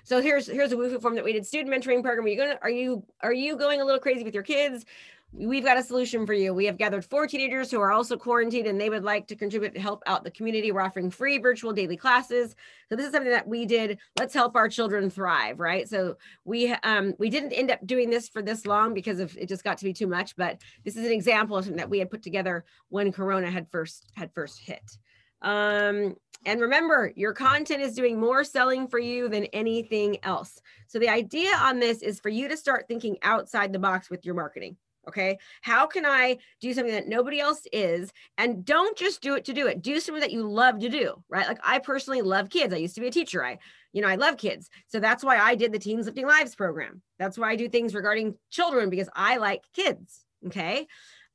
So 0.05 0.21
here's 0.21 0.47
here's 0.47 0.73
a 0.73 0.77
Wufoo 0.77 1.01
form 1.01 1.15
that 1.15 1.25
we 1.25 1.33
did 1.33 1.47
student 1.47 1.71
mentoring 1.71 2.03
program. 2.03 2.27
Are 2.27 2.29
you 2.29 2.37
gonna 2.37 2.59
are 2.63 2.71
you 2.71 3.05
are 3.21 3.33
you 3.33 3.57
going 3.57 3.81
a 3.81 3.85
little 3.85 4.01
crazy 4.01 4.25
with 4.25 4.35
your 4.35 4.43
kids? 4.43 4.85
we've 5.33 5.65
got 5.65 5.79
a 5.79 5.83
solution 5.83 6.27
for 6.27 6.35
you. 6.35 6.53
We 6.53 6.67
have 6.67 6.77
gathered 6.77 7.05
four 7.05 7.27
teenagers 7.27 7.71
who 7.71 7.81
are 7.81 7.91
also 7.91 8.17
quarantined 8.17 8.67
and 8.67 8.81
they 8.81 8.91
would 8.91 9.03
like 9.03 9.27
to 9.29 9.37
contribute 9.37 9.75
to 9.75 9.81
help 9.81 10.03
out 10.07 10.25
the 10.25 10.31
community. 10.31 10.71
We're 10.73 10.83
offering 10.83 11.11
free 11.11 11.39
virtual 11.39 11.73
daily 11.73 11.97
classes. 11.97 12.55
So 12.89 12.97
this 12.97 13.07
is 13.07 13.13
something 13.13 13.33
that 13.33 13.49
we 13.49 13.65
did. 13.65 13.99
Let's 14.19 14.35
help 14.35 14.57
our 14.57 14.69
children 14.69 15.09
thrive, 15.09 15.59
right? 15.59 15.89
So 15.89 16.17
we 16.45 16.73
um, 16.83 17.15
we 17.19 17.31
didn't 17.31 17.53
end 17.53 17.71
up 17.71 17.85
doing 17.87 18.11
this 18.11 18.29
for 18.29 18.43
this 18.43 18.67
long 18.67 18.93
because 18.93 19.21
of 19.21 19.37
it 19.39 19.49
just 19.49 19.65
got 19.65 19.79
to 19.79 19.85
be 19.85 19.95
too 19.95 20.07
much. 20.07 20.37
But 20.37 20.61
this 20.85 20.97
is 20.97 21.07
an 21.07 21.13
example 21.13 21.57
of 21.57 21.65
something 21.65 21.79
that 21.79 21.91
we 21.91 21.99
had 21.99 22.11
put 22.11 22.23
together 22.23 22.65
when 22.91 23.11
Corona 23.11 23.51
had 23.51 23.71
first 23.71 24.13
had 24.15 24.33
first 24.35 24.59
hit. 24.59 24.99
Um, 25.43 26.17
and 26.45 26.61
remember, 26.61 27.13
your 27.15 27.33
content 27.33 27.83
is 27.83 27.95
doing 27.95 28.19
more 28.19 28.43
selling 28.43 28.89
for 28.89 28.99
you 28.99 29.29
than 29.29 29.45
anything 29.47 30.19
else. 30.25 30.61
So 30.89 30.99
the 30.99 31.09
idea 31.09 31.55
on 31.57 31.79
this 31.79 32.03
is 32.03 32.21
for 32.21 32.31
you 32.31 32.49
to 32.49 32.57
start 32.57 32.87
thinking 32.89 33.17
outside 33.23 33.73
the 33.73 33.79
box 33.79 34.11
with 34.11 34.25
your 34.25 34.35
marketing. 34.35 34.77
Okay. 35.09 35.39
How 35.63 35.87
can 35.87 36.07
I 36.07 36.39
do 36.61 36.73
something 36.73 36.95
that 36.95 37.09
nobody 37.09 37.41
else 37.41 37.63
is? 37.73 38.13
And 38.39 38.65
don't 38.65 38.97
just 38.97 39.21
do 39.21 39.35
it 39.35 39.45
to 39.47 39.53
do 39.53 39.67
it. 39.67 39.83
Do 39.83 39.99
something 39.99 40.21
that 40.21 40.31
you 40.31 40.49
love 40.49 40.79
to 40.79 40.89
do, 40.89 41.23
right? 41.29 41.47
Like 41.47 41.59
I 41.65 41.81
personally 41.81 42.23
love 42.23 42.51
kids. 42.51 42.73
I 42.73 42.77
used 42.77 42.95
to 42.95 43.01
be 43.01 43.09
a 43.09 43.13
teacher. 43.13 43.45
I, 43.45 43.59
you 43.93 44.01
know, 44.01 44.09
I 44.09 44.15
love 44.15 44.37
kids. 44.37 44.71
So 44.87 45.01
that's 45.01 45.25
why 45.25 45.39
I 45.39 45.57
did 45.57 45.73
the 45.73 45.79
Teens 45.79 46.07
Lifting 46.07 46.27
Lives 46.27 46.55
program. 46.55 47.03
That's 47.19 47.37
why 47.37 47.51
I 47.51 47.57
do 47.57 47.69
things 47.69 47.97
regarding 47.97 48.37
children 48.51 48.91
because 48.91 49.09
I 49.15 49.39
like 49.39 49.65
kids. 49.75 50.25
Okay. 50.47 50.87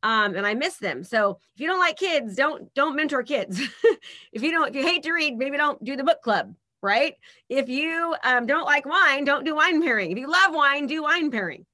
Um, 0.03 0.35
and 0.35 0.45
I 0.45 0.53
miss 0.53 0.77
them. 0.77 1.03
So 1.03 1.39
if 1.55 1.61
you 1.61 1.67
don't 1.67 1.79
like 1.79 1.97
kids, 1.97 2.35
don't 2.35 2.73
don't 2.75 2.95
mentor 2.95 3.23
kids. 3.23 3.59
if 4.31 4.43
you 4.43 4.51
don't, 4.51 4.69
if 4.69 4.75
you 4.75 4.83
hate 4.83 5.03
to 5.03 5.11
read, 5.11 5.37
maybe 5.37 5.57
don't 5.57 5.83
do 5.83 5.95
the 5.95 6.03
book 6.03 6.21
club, 6.21 6.53
right? 6.81 7.15
If 7.49 7.67
you 7.67 8.15
um, 8.23 8.45
don't 8.45 8.65
like 8.65 8.85
wine, 8.85 9.25
don't 9.25 9.43
do 9.43 9.55
wine 9.55 9.81
pairing. 9.81 10.11
If 10.11 10.17
you 10.17 10.29
love 10.29 10.53
wine, 10.53 10.85
do 10.85 11.03
wine 11.03 11.31
pairing 11.31 11.65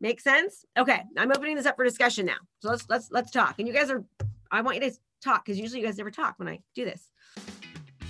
Make 0.00 0.20
sense? 0.20 0.64
Okay, 0.76 1.02
I'm 1.16 1.32
opening 1.32 1.56
this 1.56 1.66
up 1.66 1.76
for 1.76 1.84
discussion 1.84 2.26
now. 2.26 2.36
So 2.60 2.68
let's 2.70 2.88
let's 2.88 3.10
let's 3.10 3.30
talk. 3.32 3.56
And 3.58 3.66
you 3.66 3.74
guys 3.74 3.90
are 3.90 4.04
I 4.50 4.60
want 4.60 4.76
you 4.76 4.88
to 4.88 4.96
talk 5.22 5.44
because 5.44 5.58
usually 5.58 5.80
you 5.80 5.86
guys 5.86 5.98
never 5.98 6.10
talk 6.10 6.34
when 6.38 6.48
I 6.48 6.60
do 6.74 6.84
this. 6.84 7.10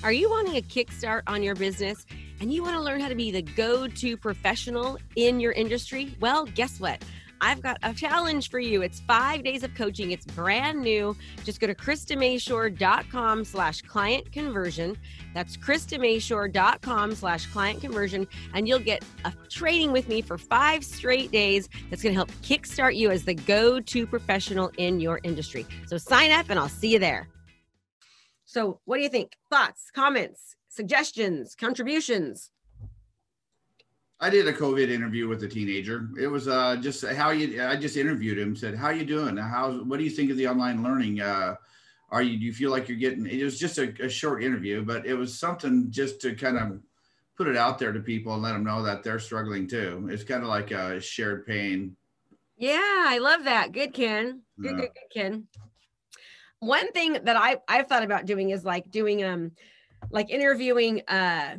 Are 0.05 0.13
you 0.13 0.29
wanting 0.31 0.57
a 0.57 0.61
kickstart 0.61 1.23
on 1.27 1.43
your 1.43 1.55
business 1.55 2.05
and 2.41 2.53
you 2.53 2.63
want 2.63 2.77
to 2.77 2.81
learn 2.81 3.01
how 3.01 3.09
to 3.09 3.17
be 3.17 3.33
the 3.33 3.43
go-to 3.43 4.17
professional 4.17 4.99
in 5.17 5.41
your 5.41 5.53
industry? 5.53 6.15
Well, 6.21 6.45
guess 6.45 6.79
what? 6.79 7.03
I've 7.41 7.61
got 7.61 7.79
a 7.83 7.95
challenge 7.95 8.51
for 8.51 8.59
you. 8.59 8.83
It's 8.83 9.01
five 9.01 9.45
days 9.45 9.63
of 9.63 9.75
coaching. 9.75 10.11
It's 10.11 10.27
brand 10.27 10.81
new. 10.81 11.17
Just 11.45 11.61
go 11.61 11.67
to 11.67 11.75
KristaMashore.com 11.75 13.45
slash 13.45 13.83
client 13.83 14.31
conversion. 14.33 14.97
That's 15.35 15.57
KristaMashore.com 15.57 17.15
slash 17.15 17.47
client 17.47 17.81
conversion. 17.81 18.27
And 18.55 18.67
you'll 18.67 18.79
get 18.79 19.05
a 19.25 19.33
training 19.49 19.93
with 19.93 20.09
me 20.09 20.23
for 20.23 20.39
five 20.39 20.85
straight 20.85 21.31
days 21.31 21.69
that's 21.91 22.03
going 22.03 22.13
to 22.13 22.17
help 22.17 22.31
kickstart 22.43 22.97
you 22.97 23.11
as 23.11 23.25
the 23.25 23.35
go-to 23.35 24.07
professional 24.07 24.71
in 24.79 25.01
your 25.01 25.21
industry. 25.23 25.67
So 25.87 25.99
sign 25.99 26.31
up 26.31 26.47
and 26.51 26.59
I'll 26.59 26.69
see 26.69 26.93
you 26.93 26.99
there. 26.99 27.29
So 28.45 28.81
what 28.85 28.97
do 28.97 29.03
you 29.03 29.11
think? 29.11 29.33
Thoughts, 29.51 29.91
comments, 29.95 30.57
suggestions, 30.69 31.55
contributions? 31.55 32.51
I 34.21 34.31
did 34.31 34.49
a 34.49 34.53
COVID 34.53 34.89
interview 34.89 35.29
with 35.29 35.43
a 35.45 35.49
teenager. 35.49 36.09
It 36.21 36.27
was 36.27 36.49
uh, 36.49 36.77
just 36.77 37.07
how 37.07 37.31
you. 37.31 37.63
I 37.63 37.77
just 37.77 37.97
interviewed 37.97 38.39
him. 38.39 38.57
Said, 38.57 38.75
"How 38.75 38.91
you 38.91 39.05
doing? 39.05 39.37
How? 39.37 39.73
What 39.85 39.99
do 39.99 40.05
you 40.05 40.11
think 40.11 40.31
of 40.31 40.37
the 40.37 40.49
online 40.49 40.83
learning? 40.83 41.21
Uh, 41.21 41.55
are 42.11 42.23
you? 42.23 42.37
Do 42.39 42.45
you 42.45 42.53
feel 42.53 42.71
like 42.73 42.89
you're 42.89 42.99
getting?" 42.99 43.27
It 43.27 43.45
was 43.45 43.59
just 43.59 43.79
a, 43.79 43.95
a 44.03 44.09
short 44.09 44.43
interview, 44.43 44.85
but 44.85 45.07
it 45.07 45.15
was 45.15 45.39
something 45.39 45.91
just 45.91 46.21
to 46.23 46.35
kind 46.35 46.59
of 46.59 46.81
put 47.37 47.47
it 47.47 47.57
out 47.57 47.79
there 47.79 47.93
to 47.93 48.01
people 48.01 48.35
and 48.35 48.43
let 48.43 48.53
them 48.53 48.65
know 48.65 48.83
that 48.83 49.05
they're 49.05 49.21
struggling 49.21 49.69
too. 49.69 50.09
It's 50.11 50.25
kind 50.25 50.43
of 50.43 50.49
like 50.49 50.73
a 50.73 51.01
shared 51.01 51.47
pain. 51.47 51.97
Yeah, 52.57 53.05
I 53.07 53.19
love 53.19 53.45
that. 53.45 53.71
Good, 53.71 53.95
Ken. 53.95 54.43
Good, 54.61 54.73
yeah. 54.73 54.77
good, 54.81 54.91
good, 54.95 55.15
Ken. 55.15 55.47
One 56.59 56.91
thing 56.91 57.13
that 57.23 57.37
I 57.37 57.59
I've 57.69 57.87
thought 57.87 58.03
about 58.03 58.27
doing 58.27 58.51
is 58.51 58.65
like 58.65 58.91
doing 58.91 59.23
um 59.23 59.53
like 60.11 60.29
interviewing 60.31 61.03
uh 61.07 61.57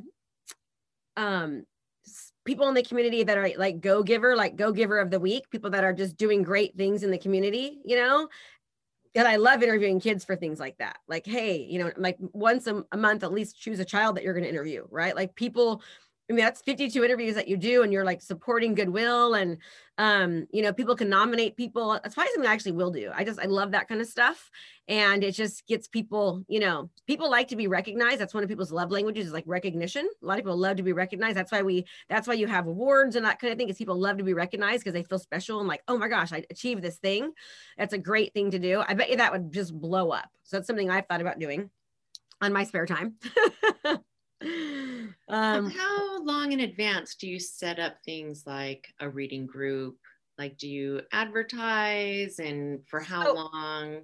um 1.15 1.65
people 2.49 2.67
in 2.67 2.73
the 2.73 2.81
community 2.81 3.21
that 3.21 3.37
are 3.37 3.51
like 3.57 3.79
go 3.79 4.01
giver, 4.01 4.35
like 4.35 4.55
go 4.55 4.71
giver 4.71 4.97
of 4.97 5.11
the 5.11 5.19
week, 5.19 5.47
people 5.51 5.69
that 5.69 5.83
are 5.83 5.93
just 5.93 6.17
doing 6.17 6.41
great 6.41 6.75
things 6.75 7.03
in 7.03 7.11
the 7.11 7.17
community, 7.17 7.77
you 7.85 7.95
know. 7.95 8.27
And 9.13 9.27
I 9.27 9.35
love 9.35 9.61
interviewing 9.61 9.99
kids 9.99 10.25
for 10.25 10.35
things 10.35 10.59
like 10.59 10.75
that. 10.79 10.97
Like, 11.07 11.27
hey, 11.27 11.57
you 11.57 11.77
know, 11.77 11.91
like 11.95 12.17
once 12.19 12.65
a, 12.65 12.83
a 12.91 12.97
month, 12.97 13.23
at 13.23 13.31
least 13.31 13.61
choose 13.61 13.79
a 13.79 13.85
child 13.85 14.15
that 14.15 14.23
you're 14.23 14.33
going 14.33 14.45
to 14.45 14.49
interview, 14.49 14.83
right? 14.89 15.15
Like 15.15 15.35
people 15.35 15.83
I 16.29 16.33
mean, 16.35 16.45
that's 16.45 16.61
52 16.61 17.03
interviews 17.03 17.33
that 17.35 17.47
you 17.47 17.57
do, 17.57 17.81
and 17.81 17.91
you're 17.91 18.05
like 18.05 18.21
supporting 18.21 18.75
goodwill, 18.75 19.33
and 19.33 19.57
um, 19.97 20.45
you 20.51 20.61
know, 20.61 20.71
people 20.71 20.95
can 20.95 21.09
nominate 21.09 21.57
people. 21.57 21.99
That's 22.03 22.13
probably 22.13 22.31
something 22.33 22.49
I 22.49 22.53
actually 22.53 22.73
will 22.73 22.91
do. 22.91 23.11
I 23.13 23.23
just 23.23 23.39
I 23.39 23.45
love 23.45 23.71
that 23.71 23.87
kind 23.87 23.99
of 23.99 24.05
stuff, 24.05 24.51
and 24.87 25.23
it 25.23 25.31
just 25.31 25.65
gets 25.65 25.87
people. 25.87 26.43
You 26.47 26.59
know, 26.59 26.91
people 27.07 27.31
like 27.31 27.47
to 27.47 27.55
be 27.55 27.67
recognized. 27.67 28.19
That's 28.19 28.35
one 28.35 28.43
of 28.43 28.49
people's 28.49 28.71
love 28.71 28.91
languages 28.91 29.25
is 29.27 29.33
like 29.33 29.43
recognition. 29.47 30.07
A 30.21 30.25
lot 30.25 30.37
of 30.37 30.45
people 30.45 30.55
love 30.55 30.77
to 30.77 30.83
be 30.83 30.93
recognized. 30.93 31.35
That's 31.35 31.51
why 31.51 31.63
we. 31.63 31.85
That's 32.09 32.27
why 32.27 32.35
you 32.35 32.45
have 32.45 32.67
awards 32.67 33.15
and 33.15 33.25
that 33.25 33.39
kind 33.39 33.51
of 33.51 33.57
thing. 33.57 33.69
Is 33.69 33.77
people 33.77 33.99
love 33.99 34.19
to 34.19 34.23
be 34.23 34.35
recognized 34.35 34.83
because 34.83 34.93
they 34.93 35.03
feel 35.03 35.19
special 35.19 35.59
and 35.59 35.67
like, 35.67 35.81
oh 35.87 35.97
my 35.97 36.07
gosh, 36.07 36.31
I 36.31 36.43
achieved 36.51 36.83
this 36.83 36.97
thing. 36.97 37.31
That's 37.75 37.93
a 37.93 37.97
great 37.97 38.35
thing 38.35 38.51
to 38.51 38.59
do. 38.59 38.83
I 38.87 38.93
bet 38.93 39.09
you 39.09 39.17
that 39.17 39.31
would 39.31 39.51
just 39.51 39.73
blow 39.73 40.11
up. 40.11 40.29
So 40.43 40.57
that's 40.57 40.67
something 40.67 40.91
I've 40.91 41.07
thought 41.07 41.21
about 41.21 41.39
doing 41.39 41.71
on 42.39 42.53
my 42.53 42.65
spare 42.65 42.85
time. 42.85 43.15
um, 44.41 45.69
how 45.69 46.23
long 46.23 46.51
in 46.51 46.61
advance 46.61 47.15
do 47.15 47.27
you 47.27 47.39
set 47.39 47.79
up 47.79 47.95
things 48.05 48.43
like 48.45 48.87
a 48.99 49.09
reading 49.09 49.45
group? 49.45 49.97
Like, 50.37 50.57
do 50.57 50.69
you 50.69 51.01
advertise 51.11 52.39
and 52.39 52.79
for 52.87 53.01
how 53.01 53.23
so, 53.23 53.33
long? 53.33 54.01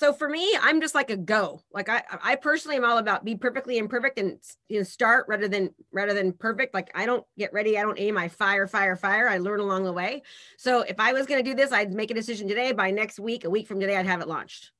So 0.00 0.14
for 0.14 0.30
me, 0.30 0.56
I'm 0.62 0.80
just 0.80 0.94
like 0.94 1.10
a 1.10 1.16
go. 1.16 1.62
Like 1.74 1.90
I, 1.90 2.02
I 2.22 2.36
personally 2.36 2.78
am 2.78 2.86
all 2.86 2.96
about 2.96 3.22
be 3.22 3.36
perfectly 3.36 3.76
imperfect 3.76 4.18
and 4.18 4.38
you 4.70 4.78
know 4.78 4.82
start 4.82 5.26
rather 5.28 5.46
than 5.46 5.74
rather 5.92 6.14
than 6.14 6.32
perfect. 6.32 6.72
Like 6.72 6.90
I 6.94 7.04
don't 7.04 7.22
get 7.38 7.52
ready, 7.52 7.78
I 7.78 7.82
don't 7.82 8.00
aim, 8.00 8.16
I 8.16 8.28
fire, 8.28 8.66
fire, 8.66 8.96
fire. 8.96 9.28
I 9.28 9.36
learn 9.36 9.60
along 9.60 9.84
the 9.84 9.92
way. 9.92 10.22
So 10.56 10.80
if 10.80 10.98
I 10.98 11.12
was 11.12 11.26
going 11.26 11.44
to 11.44 11.50
do 11.50 11.54
this, 11.54 11.70
I'd 11.70 11.92
make 11.92 12.10
a 12.10 12.14
decision 12.14 12.48
today. 12.48 12.72
By 12.72 12.90
next 12.90 13.20
week, 13.20 13.44
a 13.44 13.50
week 13.50 13.68
from 13.68 13.78
today, 13.78 13.96
I'd 13.96 14.06
have 14.06 14.22
it 14.22 14.28
launched. 14.28 14.72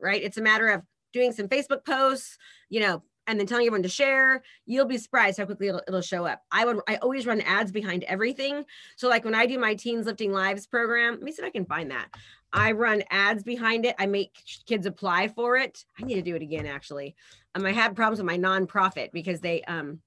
Right? 0.00 0.22
It's 0.22 0.38
a 0.38 0.42
matter 0.42 0.68
of 0.68 0.82
doing 1.12 1.32
some 1.32 1.48
Facebook 1.48 1.84
posts, 1.84 2.38
you 2.68 2.78
know, 2.78 3.02
and 3.28 3.38
then 3.38 3.46
telling 3.46 3.66
everyone 3.66 3.84
to 3.84 3.88
share, 3.88 4.42
you'll 4.66 4.86
be 4.86 4.98
surprised 4.98 5.38
how 5.38 5.44
quickly 5.44 5.68
it'll, 5.68 5.82
it'll, 5.86 6.00
show 6.00 6.24
up. 6.24 6.42
I 6.50 6.64
would, 6.64 6.80
I 6.88 6.96
always 6.96 7.26
run 7.26 7.40
ads 7.42 7.70
behind 7.70 8.02
everything. 8.04 8.64
So 8.96 9.08
like 9.08 9.24
when 9.24 9.34
I 9.34 9.46
do 9.46 9.58
my 9.58 9.74
Teens 9.74 10.06
Lifting 10.06 10.32
Lives 10.32 10.66
program, 10.66 11.14
let 11.14 11.22
me 11.22 11.32
see 11.32 11.42
if 11.42 11.46
I 11.46 11.50
can 11.50 11.66
find 11.66 11.90
that. 11.90 12.08
I 12.52 12.72
run 12.72 13.02
ads 13.10 13.42
behind 13.44 13.84
it. 13.84 13.94
I 13.98 14.06
make 14.06 14.42
kids 14.66 14.86
apply 14.86 15.28
for 15.28 15.56
it. 15.56 15.84
I 16.00 16.04
need 16.04 16.14
to 16.14 16.22
do 16.22 16.34
it 16.34 16.42
again, 16.42 16.66
actually. 16.66 17.14
Um, 17.54 17.66
I 17.66 17.72
had 17.72 17.94
problems 17.94 18.18
with 18.18 18.26
my 18.26 18.38
nonprofit 18.38 19.12
because 19.12 19.40
they, 19.40 19.62
um, 19.64 20.00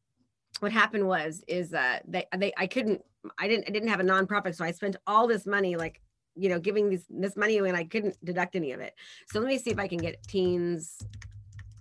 what 0.60 0.72
happened 0.72 1.08
was, 1.08 1.44
is 1.48 1.74
uh, 1.74 2.00
they, 2.08 2.26
they, 2.38 2.52
I 2.58 2.68
couldn't 2.68 3.02
I 3.38 3.48
didn't 3.48 3.66
I 3.68 3.72
didn't 3.72 3.90
have 3.90 4.00
a 4.00 4.04
nonprofit, 4.04 4.56
so 4.56 4.66
I 4.66 4.72
spent 4.72 4.96
all 5.06 5.28
this 5.28 5.46
money 5.46 5.76
like 5.76 6.02
you 6.36 6.50
know 6.50 6.60
giving 6.60 6.90
this 6.90 7.06
this 7.10 7.36
money 7.36 7.58
and 7.58 7.78
I 7.78 7.84
couldn't 7.84 8.18
deduct 8.24 8.56
any 8.56 8.72
of 8.72 8.80
it. 8.80 8.96
So 9.28 9.40
let 9.40 9.48
me 9.48 9.58
see 9.58 9.72
if 9.72 9.80
I 9.80 9.88
can 9.88 10.00
get 10.00 10.24
teens 10.24 10.98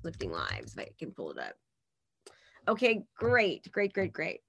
lifting 0.02 0.32
lives 0.32 0.74
if 0.74 0.80
I 0.80 0.88
can 0.98 1.12
pull 1.12 1.30
it 1.32 1.38
up. 1.38 1.54
Okay, 2.68 3.04
great, 3.16 3.70
great, 3.72 3.92
great, 3.92 4.12
great. 4.12 4.40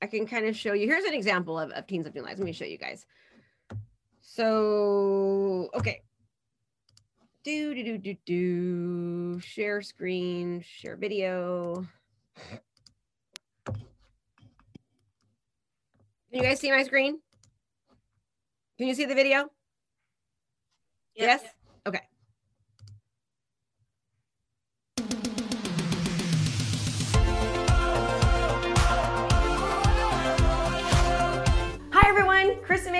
I 0.00 0.06
can 0.06 0.26
kind 0.26 0.46
of 0.46 0.56
show 0.56 0.72
you. 0.72 0.86
Here's 0.86 1.04
an 1.04 1.14
example 1.14 1.58
of, 1.58 1.70
of 1.70 1.86
teens 1.86 2.04
lifting 2.04 2.24
lives. 2.24 2.40
Let 2.40 2.46
me 2.46 2.52
show 2.52 2.64
you 2.64 2.78
guys. 2.78 3.06
So, 4.20 5.70
okay. 5.74 6.02
Do, 7.44 7.74
do, 7.74 7.84
do, 7.84 7.98
do, 7.98 8.16
do. 8.26 9.40
Share 9.40 9.82
screen, 9.82 10.62
share 10.64 10.96
video. 10.96 11.86
Can 13.66 13.76
you 16.30 16.42
guys 16.42 16.60
see 16.60 16.70
my 16.70 16.82
screen? 16.82 17.18
Can 18.78 18.88
you 18.88 18.94
see 18.94 19.04
the 19.04 19.14
video? 19.14 19.50
Yes? 21.14 21.40
Okay. 21.40 21.50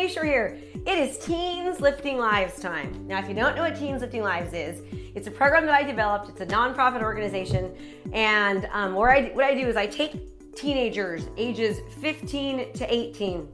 Krista 0.03 0.25
here. 0.25 0.59
It 0.85 0.99
is 0.99 1.17
Teens 1.19 1.81
Lifting 1.81 2.19
Lives 2.19 2.59
time. 2.59 3.07
Now, 3.07 3.21
if 3.21 3.29
you 3.29 3.35
don't 3.37 3.55
know 3.55 3.63
what 3.63 3.77
Teens 3.77 4.01
Lifting 4.01 4.23
Lives 4.23 4.53
is, 4.53 4.83
it's 5.15 5.29
a 5.29 5.31
program 5.31 5.65
that 5.67 5.77
I 5.77 5.85
developed. 5.85 6.29
It's 6.29 6.41
a 6.41 6.47
nonprofit 6.47 7.03
organization, 7.03 7.73
and 8.13 8.69
um, 8.73 8.97
where 8.97 9.13
I 9.13 9.29
what 9.29 9.45
I 9.45 9.55
do 9.55 9.69
is 9.69 9.77
I 9.77 9.87
take 9.87 10.57
teenagers 10.57 11.29
ages 11.37 11.79
15 12.01 12.73
to 12.73 12.93
18, 12.93 13.49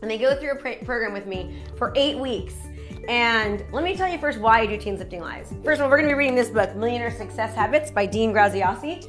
and 0.00 0.10
they 0.10 0.16
go 0.16 0.34
through 0.40 0.52
a 0.52 0.56
pr- 0.56 0.84
program 0.86 1.12
with 1.12 1.26
me 1.26 1.62
for 1.76 1.92
eight 1.94 2.16
weeks. 2.16 2.54
And 3.06 3.62
let 3.70 3.84
me 3.84 3.94
tell 3.94 4.08
you 4.08 4.16
first 4.16 4.38
why 4.38 4.60
I 4.60 4.66
do 4.66 4.78
Teens 4.78 5.00
Lifting 5.00 5.20
Lives. 5.20 5.52
First 5.62 5.80
of 5.80 5.84
all, 5.84 5.90
we're 5.90 5.98
going 5.98 6.08
to 6.08 6.14
be 6.14 6.18
reading 6.18 6.34
this 6.34 6.48
book, 6.48 6.74
Millionaire 6.76 7.10
Success 7.10 7.54
Habits 7.54 7.90
by 7.90 8.06
Dean 8.06 8.32
Graziosi. 8.32 9.06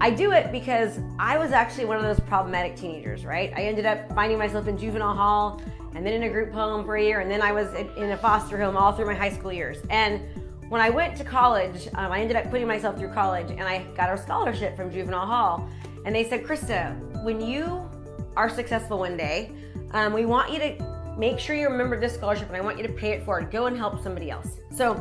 I 0.00 0.10
do 0.10 0.32
it 0.32 0.50
because 0.50 0.98
I 1.18 1.36
was 1.38 1.52
actually 1.52 1.84
one 1.84 1.96
of 1.96 2.02
those 2.02 2.18
problematic 2.20 2.76
teenagers, 2.76 3.24
right? 3.24 3.52
I 3.54 3.62
ended 3.64 3.86
up 3.86 4.12
finding 4.14 4.38
myself 4.38 4.66
in 4.68 4.76
juvenile 4.76 5.14
hall 5.14 5.60
and 5.94 6.04
then 6.04 6.12
in 6.12 6.24
a 6.24 6.28
group 6.28 6.52
home 6.52 6.84
for 6.84 6.96
a 6.96 7.02
year, 7.02 7.20
and 7.20 7.30
then 7.30 7.40
I 7.40 7.52
was 7.52 7.72
in 7.74 8.10
a 8.10 8.16
foster 8.16 8.60
home 8.60 8.76
all 8.76 8.92
through 8.92 9.06
my 9.06 9.14
high 9.14 9.30
school 9.30 9.52
years. 9.52 9.78
And 9.90 10.20
when 10.68 10.80
I 10.80 10.90
went 10.90 11.16
to 11.18 11.24
college, 11.24 11.88
um, 11.94 12.10
I 12.10 12.20
ended 12.20 12.36
up 12.36 12.50
putting 12.50 12.66
myself 12.66 12.98
through 12.98 13.12
college 13.12 13.50
and 13.50 13.62
I 13.62 13.84
got 13.94 14.12
a 14.12 14.18
scholarship 14.20 14.76
from 14.76 14.90
juvenile 14.90 15.26
hall. 15.26 15.68
And 16.04 16.14
they 16.14 16.28
said, 16.28 16.42
Krista, 16.42 16.96
when 17.22 17.40
you 17.40 17.88
are 18.36 18.48
successful 18.48 18.98
one 18.98 19.16
day, 19.16 19.52
um, 19.92 20.12
we 20.12 20.24
want 20.24 20.52
you 20.52 20.58
to 20.58 21.14
make 21.16 21.38
sure 21.38 21.54
you 21.54 21.68
remember 21.68 22.00
this 22.00 22.14
scholarship 22.14 22.48
and 22.48 22.56
I 22.56 22.60
want 22.60 22.76
you 22.78 22.86
to 22.86 22.92
pay 22.92 23.12
it 23.12 23.24
forward. 23.24 23.50
Go 23.50 23.66
and 23.66 23.76
help 23.76 24.02
somebody 24.02 24.30
else. 24.30 24.58
So 24.72 24.98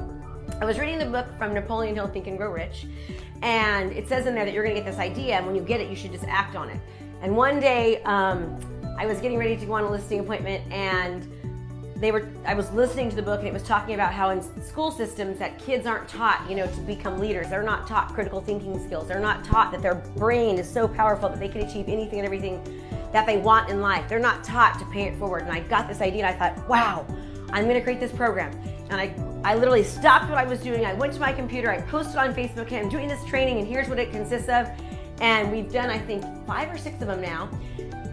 I 0.62 0.66
was 0.66 0.78
reading 0.78 1.00
the 1.00 1.06
book 1.06 1.28
from 1.38 1.54
Napoleon 1.54 1.96
Hill, 1.96 2.08
Think 2.08 2.28
and 2.28 2.38
Grow 2.38 2.52
Rich, 2.52 2.86
and 3.42 3.92
it 3.94 4.08
says 4.08 4.28
in 4.28 4.36
there 4.36 4.46
that 4.46 4.54
you're 4.54 4.64
going 4.64 4.76
to 4.76 4.82
get 4.82 4.90
this 4.90 5.00
idea, 5.00 5.38
and 5.38 5.46
when 5.46 5.56
you 5.56 5.62
get 5.62 5.82
it, 5.82 5.90
you 5.90 5.96
should 5.96 6.12
just 6.12 6.26
act 6.26 6.56
on 6.56 6.70
it. 6.70 6.80
And 7.22 7.36
one 7.36 7.60
day, 7.60 8.02
um, 8.04 8.60
I 8.98 9.06
was 9.06 9.20
getting 9.20 9.38
ready 9.38 9.58
to 9.58 9.66
go 9.66 9.74
on 9.74 9.84
a 9.84 9.92
listing 9.92 10.20
appointment, 10.20 10.64
and 10.72 11.28
they 11.96 12.12
were. 12.12 12.28
I 12.46 12.54
was 12.54 12.72
listening 12.72 13.10
to 13.10 13.16
the 13.16 13.22
book, 13.22 13.40
and 13.40 13.48
it 13.48 13.54
was 13.54 13.64
talking 13.64 13.96
about 13.96 14.14
how 14.14 14.30
in 14.30 14.42
school 14.62 14.92
systems 14.92 15.40
that 15.40 15.58
kids 15.60 15.86
aren't 15.88 16.08
taught, 16.08 16.46
you 16.50 16.56
know, 16.56 16.68
to 16.68 16.82
become 16.82 17.20
leaders. 17.20 17.50
They're 17.50 17.64
not 17.64 17.88
taught 17.88 18.14
critical 18.14 18.42
thinking 18.42 18.84
skills. 18.86 19.08
They're 19.08 19.20
not 19.20 19.44
taught 19.44 19.72
that 19.72 19.82
their 19.82 19.96
brain 19.96 20.58
is 20.58 20.70
so 20.70 20.88
powerful 20.88 21.30
that 21.30 21.40
they 21.40 21.50
can 21.50 21.62
achieve 21.62 21.88
anything 21.88 22.20
and 22.20 22.26
everything 22.26 22.62
that 23.14 23.26
they 23.26 23.38
want 23.38 23.70
in 23.70 23.80
life. 23.80 24.10
They're 24.10 24.20
not 24.20 24.44
taught 24.44 24.80
to 24.80 24.86
pay 24.86 25.04
it 25.04 25.18
forward. 25.18 25.44
And 25.44 25.52
I 25.52 25.62
got 25.62 25.88
this 25.88 26.02
idea, 26.02 26.26
and 26.26 26.36
I 26.36 26.38
thought, 26.38 26.68
wow, 26.68 27.06
I'm 27.52 27.66
going 27.66 27.76
to 27.76 27.82
create 27.82 28.00
this 28.00 28.12
program. 28.12 28.52
And 28.90 28.96
I, 29.00 29.16
I 29.44 29.56
literally 29.56 29.84
stopped 29.84 30.30
what 30.30 30.38
I 30.38 30.44
was 30.44 30.60
doing. 30.60 30.86
I 30.86 30.94
went 30.94 31.14
to 31.14 31.20
my 31.20 31.32
computer, 31.32 31.70
I 31.70 31.82
posted 31.82 32.18
on 32.18 32.34
Facebook, 32.34 32.68
hey, 32.68 32.80
I'm 32.80 32.90
doing 32.90 33.08
this 33.08 33.24
training, 33.26 33.60
and 33.60 33.68
here's 33.68 33.88
what 33.88 34.00
it 34.00 34.12
consists 34.12 34.50
of. 34.50 34.68
And 35.22 35.52
we've 35.52 35.72
done, 35.72 35.90
I 35.90 36.00
think, 36.00 36.24
five 36.46 36.74
or 36.74 36.78
six 36.78 37.02
of 37.02 37.08
them 37.08 37.22
now. 37.22 37.50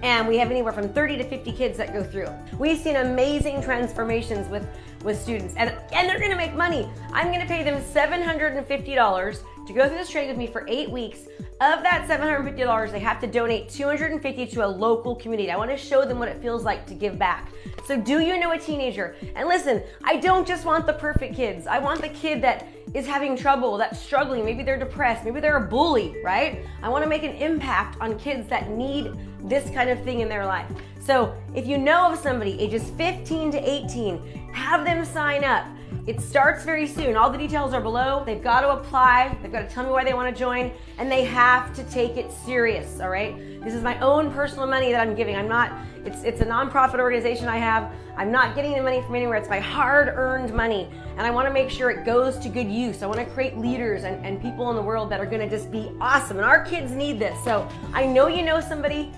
And 0.03 0.27
we 0.27 0.39
have 0.39 0.51
anywhere 0.51 0.73
from 0.73 0.89
30 0.89 1.19
to 1.19 1.25
50 1.25 1.53
kids 1.53 1.77
that 1.79 1.93
go 1.93 2.03
through. 2.03 2.29
We've 2.59 2.79
seen 2.79 2.97
amazing 2.97 3.63
transformations 3.63 4.49
with, 4.49 4.67
with 5.05 5.21
students, 5.21 5.55
and, 5.57 5.75
and 5.93 6.09
they're 6.09 6.21
gonna 6.21 6.37
make 6.37 6.55
money. 6.55 6.89
I'm 7.13 7.33
gonna 7.33 7.47
pay 7.47 7.63
them 7.63 7.83
$750 7.83 9.43
to 9.67 9.73
go 9.73 9.87
through 9.87 9.99
this 9.99 10.11
training 10.11 10.31
with 10.31 10.39
me 10.39 10.47
for 10.47 10.65
eight 10.69 10.91
weeks. 10.91 11.21
Of 11.61 11.83
that 11.83 12.09
$750, 12.09 12.91
they 12.91 12.99
have 13.01 13.21
to 13.21 13.27
donate 13.27 13.69
250 13.69 14.47
to 14.47 14.65
a 14.65 14.69
local 14.69 15.15
community. 15.15 15.51
I 15.51 15.57
want 15.57 15.71
to 15.71 15.77
show 15.77 16.07
them 16.07 16.19
what 16.19 16.29
it 16.29 16.41
feels 16.41 16.65
like 16.65 16.87
to 16.87 16.95
give 16.95 17.19
back. 17.19 17.51
So, 17.85 18.01
do 18.01 18.21
you 18.21 18.41
know 18.41 18.53
a 18.53 18.59
teenager? 18.59 19.15
And 19.37 19.47
listen, 19.47 19.83
I 20.03 20.17
don't 20.17 20.49
just 20.49 20.65
want 20.65 20.87
the 20.87 20.95
perfect 20.95 21.35
kids. 21.35 21.67
I 21.67 21.79
want 21.79 22.01
the 22.01 22.09
kid 22.09 22.41
that 22.43 22.67
is 22.95 23.07
having 23.07 23.37
trouble, 23.37 23.77
that's 23.77 24.01
struggling. 24.01 24.45
Maybe 24.45 24.63
they're 24.63 24.79
depressed. 24.79 25.25
Maybe 25.25 25.41
they're 25.41 25.59
a 25.59 25.69
bully, 25.69 26.17
right? 26.25 26.65
I 26.83 26.89
want 26.89 27.05
to 27.05 27.09
make 27.09 27.25
an 27.25 27.33
impact 27.33 28.01
on 28.01 28.19
kids 28.19 28.49
that 28.49 28.71
need 28.71 29.13
this 29.45 29.71
kind 29.71 29.91
of 29.91 30.03
thing 30.03 30.21
in 30.21 30.29
their 30.29 30.47
life. 30.47 30.67
So, 30.99 31.35
if 31.55 31.67
you 31.67 31.77
know 31.79 32.13
of 32.13 32.19
somebody 32.19 32.59
ages 32.61 32.91
15 32.97 33.53
to 33.53 33.59
18, 33.59 34.40
have 34.53 34.85
them 34.85 35.05
sign 35.05 35.45
up. 35.45 35.67
It 36.07 36.21
starts 36.21 36.65
very 36.65 36.87
soon. 36.87 37.17
All 37.17 37.31
the 37.31 37.39
details 37.39 37.75
are 37.75 37.81
below. 37.81 38.23
They've 38.25 38.43
got 38.43 38.63
to 38.63 38.71
apply. 38.71 39.37
They've 39.43 39.53
got 39.53 39.69
to 39.69 39.75
tell 39.75 39.85
me 39.85 39.91
why 39.91 40.05
they 40.05 40.15
want 40.15 40.35
to 40.35 40.39
join, 40.39 40.73
and 40.99 41.11
they 41.11 41.25
have 41.25 41.75
to 41.75 41.85
take 41.85 42.17
it 42.17 42.33
serious. 42.33 43.01
All 43.01 43.11
right. 43.11 43.37
This 43.63 43.75
is 43.75 43.83
my 43.83 43.99
own 44.01 44.31
personal 44.33 44.67
money 44.67 44.93
that 44.93 45.01
I'm 45.01 45.15
giving. 45.15 45.37
I'm 45.37 45.49
not. 45.49 45.73
It's 46.05 46.23
it's 46.23 46.41
a 46.41 46.47
nonprofit 46.47 47.01
organization 47.01 47.49
I 47.49 47.59
have. 47.59 47.93
I'm 48.17 48.33
not 48.33 48.55
getting 48.55 48.73
the 48.73 48.83
money 48.83 49.03
from 49.03 49.15
anywhere. 49.15 49.37
It's 49.37 49.49
my 49.49 49.61
hard-earned 49.61 50.55
money, 50.55 50.89
and 51.17 51.27
I 51.27 51.31
want 51.31 51.47
to 51.47 51.53
make 51.53 51.71
sure 51.71 51.91
it 51.91 52.05
goes 52.05 52.39
to 52.39 52.49
good 52.49 52.71
use. 52.71 53.03
I 53.03 53.07
want 53.07 53.19
to 53.19 53.27
create 53.27 53.59
leaders 53.59 54.05
and, 54.05 54.25
and 54.25 54.41
people 54.41 54.71
in 54.71 54.77
the 54.77 54.83
world 54.83 55.11
that 55.11 55.21
are 55.21 55.27
going 55.27 55.41
to 55.41 55.49
just 55.49 55.71
be 55.71 55.91
awesome. 56.01 56.39
And 56.39 56.47
our 56.47 56.65
kids 56.65 56.93
need 56.93 57.19
this. 57.19 57.37
So 57.45 57.69
I 57.93 58.07
know 58.07 58.27
you 58.27 58.43
know 58.43 58.61
somebody. 58.61 59.13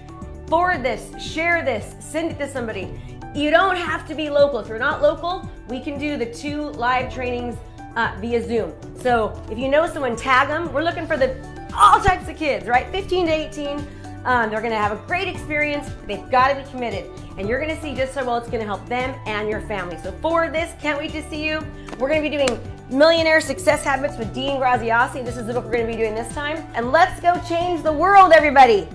Forward 0.49 0.83
this, 0.83 1.11
share 1.19 1.65
this, 1.65 1.95
send 1.99 2.33
it 2.33 2.39
to 2.39 2.47
somebody. 2.47 3.01
You 3.35 3.51
don't 3.51 3.77
have 3.77 4.07
to 4.09 4.15
be 4.15 4.29
local. 4.29 4.59
If 4.59 4.69
you're 4.69 4.79
not 4.79 5.01
local, 5.01 5.49
we 5.69 5.81
can 5.81 5.99
do 5.99 6.19
the 6.19 6.27
two 6.27 6.69
live 6.71 7.13
trainings 7.13 7.57
uh, 7.97 8.15
via 8.21 8.47
Zoom. 8.47 8.75
So 9.01 9.43
if 9.51 9.59
you 9.59 9.69
know 9.69 9.87
someone, 9.87 10.17
tag 10.17 10.49
them. 10.49 10.71
We're 10.73 10.83
looking 10.83 11.07
for 11.07 11.17
the 11.17 11.35
all 11.75 11.99
types 11.99 12.29
of 12.29 12.37
kids, 12.37 12.67
right? 12.67 12.91
15 12.91 13.27
to 13.27 13.33
18. 13.33 13.87
Um, 14.25 14.51
they're 14.51 14.61
to 14.71 14.77
have 14.77 14.93
a 14.93 15.07
great 15.07 15.29
experience. 15.29 15.91
They've 16.07 16.31
got 16.31 16.49
to 16.49 16.63
be 16.63 16.71
committed, 16.71 17.11
and 17.39 17.49
you're 17.49 17.59
to 17.75 17.83
see 17.83 17.95
just 17.95 18.15
how 18.15 18.25
well 18.25 18.37
it's 18.37 18.49
to 18.61 18.67
help 18.67 18.87
them 18.87 19.19
and 19.27 19.49
your 19.49 19.63
family. 19.63 19.97
So 20.03 20.13
for 20.21 20.49
this, 20.49 20.73
can't 20.81 20.99
wait 20.99 21.13
to 21.13 21.29
see 21.29 21.45
you. 21.45 21.67
We're 21.99 22.09
to 22.23 22.31
be 22.31 22.37
doing 22.37 22.61
Millionaire 22.91 23.41
Success 23.41 23.83
Habits 23.83 24.19
with 24.19 24.33
Dean 24.35 24.61
Graziosi. 24.61 25.25
This 25.25 25.37
is 25.37 25.47
the 25.47 25.55
book 25.55 25.65
we're 25.65 25.73
to 25.79 25.87
be 25.87 25.97
doing 25.97 26.15
this 26.15 26.33
time, 26.35 26.65
and 26.75 26.93
let's 26.93 27.21
go 27.21 27.41
change 27.49 27.83
the 27.83 27.93
world, 27.93 28.33
everybody. 28.33 28.87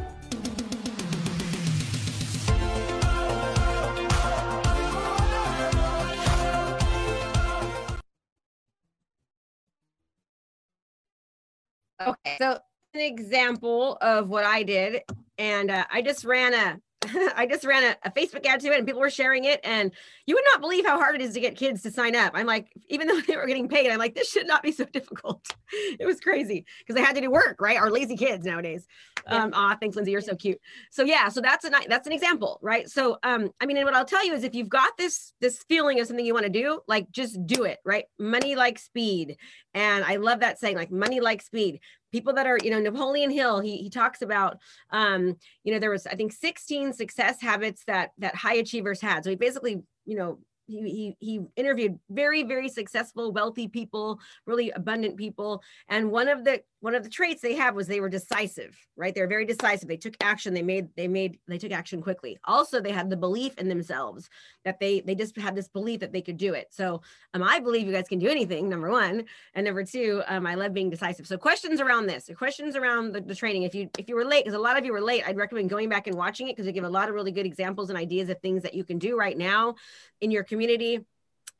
So 12.40 12.60
an 12.94 13.02
example 13.02 13.98
of 14.02 14.30
what 14.30 14.46
I 14.46 14.64
did, 14.64 15.02
and 15.38 15.72
uh, 15.72 15.86
I 15.92 16.02
just 16.02 16.26
ran 16.26 16.54
a 16.54 16.80
I 17.36 17.46
just 17.46 17.64
ran 17.64 17.84
a, 17.84 18.08
a, 18.08 18.12
Facebook 18.12 18.46
ad 18.46 18.60
to 18.62 18.72
it 18.72 18.78
and 18.78 18.86
people 18.86 19.02
were 19.02 19.10
sharing 19.10 19.46
it. 19.46 19.60
And 19.64 19.92
you 20.26 20.36
would 20.36 20.44
not 20.52 20.62
believe 20.62 20.86
how 20.86 20.98
hard 20.98 21.16
it 21.16 21.22
is 21.22 21.34
to 21.34 21.40
get 21.40 21.56
kids 21.56 21.84
to 21.84 21.92
sign 21.92 22.16
up. 22.16 22.32
I'm 22.36 22.48
like, 22.48 22.72
even 22.90 23.08
though 23.08 23.20
they 23.28 23.36
were 23.36 23.46
getting 23.46 23.68
paid, 23.68 23.90
I'm 23.92 24.00
like, 24.00 24.16
this 24.16 24.30
should 24.30 24.48
not 24.48 24.64
be 24.64 24.72
so 24.72 24.86
difficult. 24.94 25.46
it 25.72 26.06
was 26.06 26.20
crazy 26.20 26.66
because 26.80 26.96
they 26.96 27.06
had 27.06 27.16
to 27.16 27.22
do 27.22 27.30
work, 27.30 27.62
right? 27.62 27.78
Our 27.78 27.92
lazy 27.92 28.16
kids 28.16 28.46
nowadays. 28.46 28.88
Yeah. 29.28 29.44
Um, 29.44 29.52
ah, 29.54 29.78
thanks, 29.80 29.96
Lindsay. 29.96 30.12
You're 30.12 30.22
so 30.22 30.36
cute. 30.36 30.60
So 30.92 31.04
yeah, 31.04 31.30
so 31.30 31.42
that's 31.42 31.66
a 31.66 31.72
that's 31.88 32.08
an 32.08 32.14
example, 32.14 32.60
right? 32.62 32.90
So 32.90 33.18
um, 33.24 33.50
I 33.60 33.66
mean, 33.66 33.78
and 33.78 33.86
what 33.86 33.94
I'll 33.94 34.06
tell 34.06 34.26
you 34.26 34.34
is 34.34 34.44
if 34.44 34.56
you've 34.56 34.70
got 34.70 34.98
this 34.98 35.34
this 35.42 35.64
feeling 35.68 36.00
of 36.00 36.08
something 36.08 36.26
you 36.26 36.34
want 36.34 36.46
to 36.46 36.52
do, 36.52 36.82
like 36.88 37.12
just 37.12 37.46
do 37.46 37.64
it, 37.64 37.80
right? 37.86 38.06
Money 38.18 38.56
like 38.56 38.80
speed. 38.80 39.38
And 39.74 40.04
I 40.04 40.16
love 40.16 40.40
that 40.40 40.60
saying, 40.60 40.76
like 40.76 40.92
money 40.92 41.20
like 41.20 41.42
speed 41.42 41.82
people 42.12 42.34
that 42.34 42.48
are 42.48 42.58
you 42.64 42.72
know 42.72 42.80
napoleon 42.80 43.30
hill 43.30 43.60
he, 43.60 43.78
he 43.78 43.90
talks 43.90 44.22
about 44.22 44.58
um 44.92 45.36
you 45.64 45.74
know 45.74 45.80
there 45.80 45.92
was 45.92 46.08
i 46.08 46.16
think 46.16 46.32
16 46.32 46.94
success 46.94 47.42
habits 47.42 47.84
that 47.86 48.12
that 48.18 48.36
high 48.36 48.56
achievers 48.56 49.02
had. 49.02 49.24
So 49.24 49.30
he 49.30 49.36
basically 49.36 49.82
you 50.06 50.18
know 50.18 50.40
he, 50.68 50.82
he 50.90 51.16
he 51.20 51.42
interviewed 51.56 51.98
very 52.10 52.44
very 52.44 52.68
successful 52.68 53.32
wealthy 53.32 53.68
people 53.68 54.20
really 54.46 54.72
abundant 54.72 55.18
people. 55.18 55.62
And 55.88 56.12
one 56.12 56.28
of 56.28 56.44
the 56.44 56.62
one 56.80 56.96
of 56.96 57.04
the 57.04 57.10
traits 57.10 57.42
they 57.42 57.56
have 57.56 57.76
was 57.76 57.88
they 57.88 58.00
were 58.00 58.10
decisive 58.10 58.78
right? 58.98 59.14
They're 59.14 59.28
very 59.28 59.46
decisive. 59.46 59.88
They 59.88 59.96
took 59.96 60.16
action. 60.22 60.54
They 60.54 60.64
made 60.64 60.90
they 60.98 61.08
made 61.08 61.38
they 61.48 61.60
took 61.60 61.72
action 61.72 62.02
quickly. 62.02 62.38
Also 62.44 62.82
they 62.82 62.92
had 62.92 63.10
the 63.10 63.16
belief 63.16 63.58
in 63.58 63.70
themselves 63.70 64.30
that 64.66 64.80
they 64.80 65.02
they 65.02 65.16
just 65.16 65.38
had 65.38 65.56
this 65.56 65.68
belief 65.68 66.00
that 66.02 66.12
they 66.12 66.22
could 66.22 66.38
do 66.38 66.54
it. 66.54 66.68
So 66.72 67.02
um, 67.34 67.44
i 67.44 67.60
believe 67.60 67.86
you 67.86 67.94
guys 67.94 68.08
can 68.10 68.20
do 68.20 68.28
anything 68.28 68.68
number 68.68 68.90
one. 68.90 69.26
And 69.54 69.66
number 69.66 69.86
two 69.86 70.24
um, 70.28 70.46
i 70.46 70.56
love 70.56 70.74
being 70.74 70.90
decisive. 70.90 71.28
So 71.28 71.38
questions 71.38 71.80
around 71.80 72.08
this 72.08 72.30
questions 72.36 72.76
around 72.76 73.14
the, 73.14 73.22
the 73.22 73.36
training. 73.36 73.64
If 73.64 73.76
you 73.76 73.90
if 73.98 74.10
you 74.10 74.16
were 74.16 74.26
late 74.26 74.44
because 74.44 74.58
a 74.58 74.62
lot 74.62 74.78
of 74.78 74.84
you 74.84 74.92
were 74.92 75.02
late 75.02 75.24
i'd 75.28 75.38
recommend 75.38 75.70
going 75.70 75.90
back 75.90 76.08
and 76.08 76.18
watching 76.18 76.48
it 76.48 76.54
because 76.54 76.66
they 76.66 76.72
give 76.72 76.84
a 76.84 76.90
lot 76.90 77.08
of 77.08 77.16
really 77.16 77.32
good 77.32 77.46
examples 77.46 77.90
and 77.90 77.98
ideas 77.98 78.30
of 78.30 78.40
things 78.42 78.64
that 78.64 78.74
you 78.74 78.84
can 78.84 78.98
do 78.98 79.18
right 79.18 79.38
now 79.38 79.76
in 80.22 80.32
your 80.32 80.44
community 80.44 81.06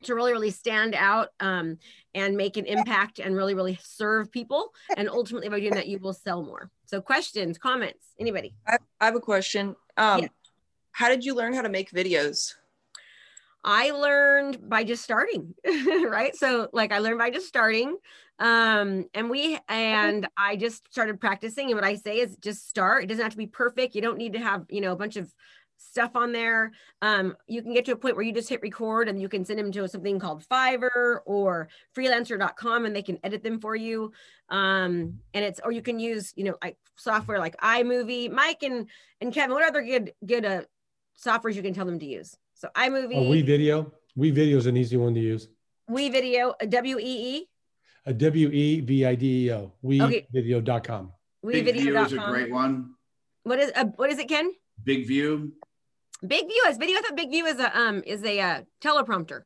to 0.04 0.14
really 0.14 0.32
really 0.32 0.50
stand 0.50 0.94
out 0.94 1.28
um, 1.40 1.78
and 2.14 2.36
make 2.36 2.56
an 2.56 2.66
impact 2.66 3.18
and 3.18 3.34
really 3.34 3.54
really 3.54 3.78
serve 3.82 4.30
people 4.30 4.72
and 4.96 5.08
ultimately 5.08 5.48
by 5.48 5.60
doing 5.60 5.74
that 5.74 5.88
you 5.88 5.98
will 5.98 6.12
sell 6.12 6.42
more 6.42 6.70
so 6.86 7.00
questions 7.00 7.58
comments 7.58 8.06
anybody 8.18 8.54
I, 8.66 8.78
I 9.00 9.06
have 9.06 9.16
a 9.16 9.20
question. 9.20 9.74
Um, 9.96 10.22
Yeah. 10.22 10.28
How 10.92 11.08
did 11.08 11.24
you 11.24 11.34
learn 11.34 11.52
how 11.52 11.62
to 11.62 11.68
make 11.68 11.92
videos? 11.92 12.54
I 13.62 13.90
learned 13.90 14.68
by 14.68 14.82
just 14.84 15.02
starting, 15.04 15.54
right? 15.66 16.34
So 16.34 16.68
like 16.72 16.92
I 16.92 16.98
learned 16.98 17.18
by 17.18 17.30
just 17.30 17.46
starting. 17.46 17.96
Um 18.40 19.06
and 19.14 19.28
we 19.30 19.58
and 19.68 20.28
I 20.36 20.56
just 20.56 20.90
started 20.92 21.20
practicing 21.20 21.66
and 21.66 21.74
what 21.74 21.84
I 21.84 21.96
say 21.96 22.18
is 22.18 22.36
just 22.36 22.68
start. 22.68 23.04
It 23.04 23.06
doesn't 23.08 23.22
have 23.22 23.32
to 23.32 23.38
be 23.38 23.46
perfect. 23.46 23.94
You 23.94 24.00
don't 24.00 24.18
need 24.18 24.32
to 24.34 24.38
have, 24.38 24.64
you 24.68 24.80
know, 24.80 24.92
a 24.92 24.96
bunch 24.96 25.16
of 25.16 25.32
stuff 25.78 26.14
on 26.14 26.32
there. 26.32 26.72
Um 27.02 27.36
you 27.46 27.62
can 27.62 27.72
get 27.72 27.84
to 27.86 27.92
a 27.92 27.96
point 27.96 28.16
where 28.16 28.24
you 28.24 28.32
just 28.32 28.48
hit 28.48 28.60
record 28.62 29.08
and 29.08 29.20
you 29.20 29.28
can 29.28 29.44
send 29.44 29.58
them 29.58 29.72
to 29.72 29.88
something 29.88 30.18
called 30.18 30.44
Fiverr 30.44 31.20
or 31.24 31.68
freelancer.com 31.96 32.84
and 32.84 32.94
they 32.94 33.02
can 33.02 33.18
edit 33.24 33.42
them 33.42 33.60
for 33.60 33.74
you. 33.74 34.12
Um 34.50 35.20
and 35.34 35.44
it's 35.44 35.60
or 35.64 35.72
you 35.72 35.82
can 35.82 35.98
use, 35.98 36.32
you 36.36 36.44
know, 36.44 36.56
like 36.62 36.76
software 36.96 37.38
like 37.38 37.56
iMovie. 37.58 38.30
Mike 38.30 38.62
and 38.62 38.88
and 39.20 39.32
Kevin, 39.32 39.54
what 39.54 39.66
other 39.66 39.82
good 39.82 40.12
good 40.26 40.44
uh 40.44 40.62
softwares 41.18 41.54
you 41.54 41.62
can 41.62 41.74
tell 41.74 41.86
them 41.86 41.98
to 41.98 42.06
use? 42.06 42.36
So 42.54 42.68
iMovie, 42.74 43.14
Oh, 43.16 43.28
we 43.30 43.42
video. 43.42 43.92
We 44.16 44.30
video 44.32 44.58
is 44.58 44.66
an 44.66 44.76
easy 44.76 44.96
one 44.96 45.14
to 45.14 45.20
use. 45.20 45.48
We 45.88 46.10
Video, 46.10 46.54
W 46.68 46.98
E 46.98 47.02
E, 47.36 47.48
A 48.04 48.12
W 48.12 48.50
E 48.50 48.80
V 48.80 49.06
I 49.06 49.14
D 49.14 49.46
E 49.46 49.52
O. 49.52 49.72
Okay. 49.84 50.26
WeVideo.com. 50.34 51.12
BIGVU 51.44 52.06
is 52.06 52.12
a 52.12 52.16
great 52.16 52.50
one. 52.50 52.94
What 53.44 53.58
is 53.60 53.72
uh, 53.74 53.84
what 53.96 54.10
is 54.10 54.18
it, 54.18 54.28
Ken? 54.28 54.52
BIGVU. 54.84 55.50
BIGVU 56.24 56.68
is 56.68 56.76
video. 56.78 56.98
I 56.98 57.02
thought 57.02 57.16
BIGVU 57.16 57.46
is 57.46 57.60
a 57.60 57.78
um 57.78 58.02
is 58.06 58.24
a 58.24 58.40
uh, 58.40 58.60
teleprompter. 58.82 59.42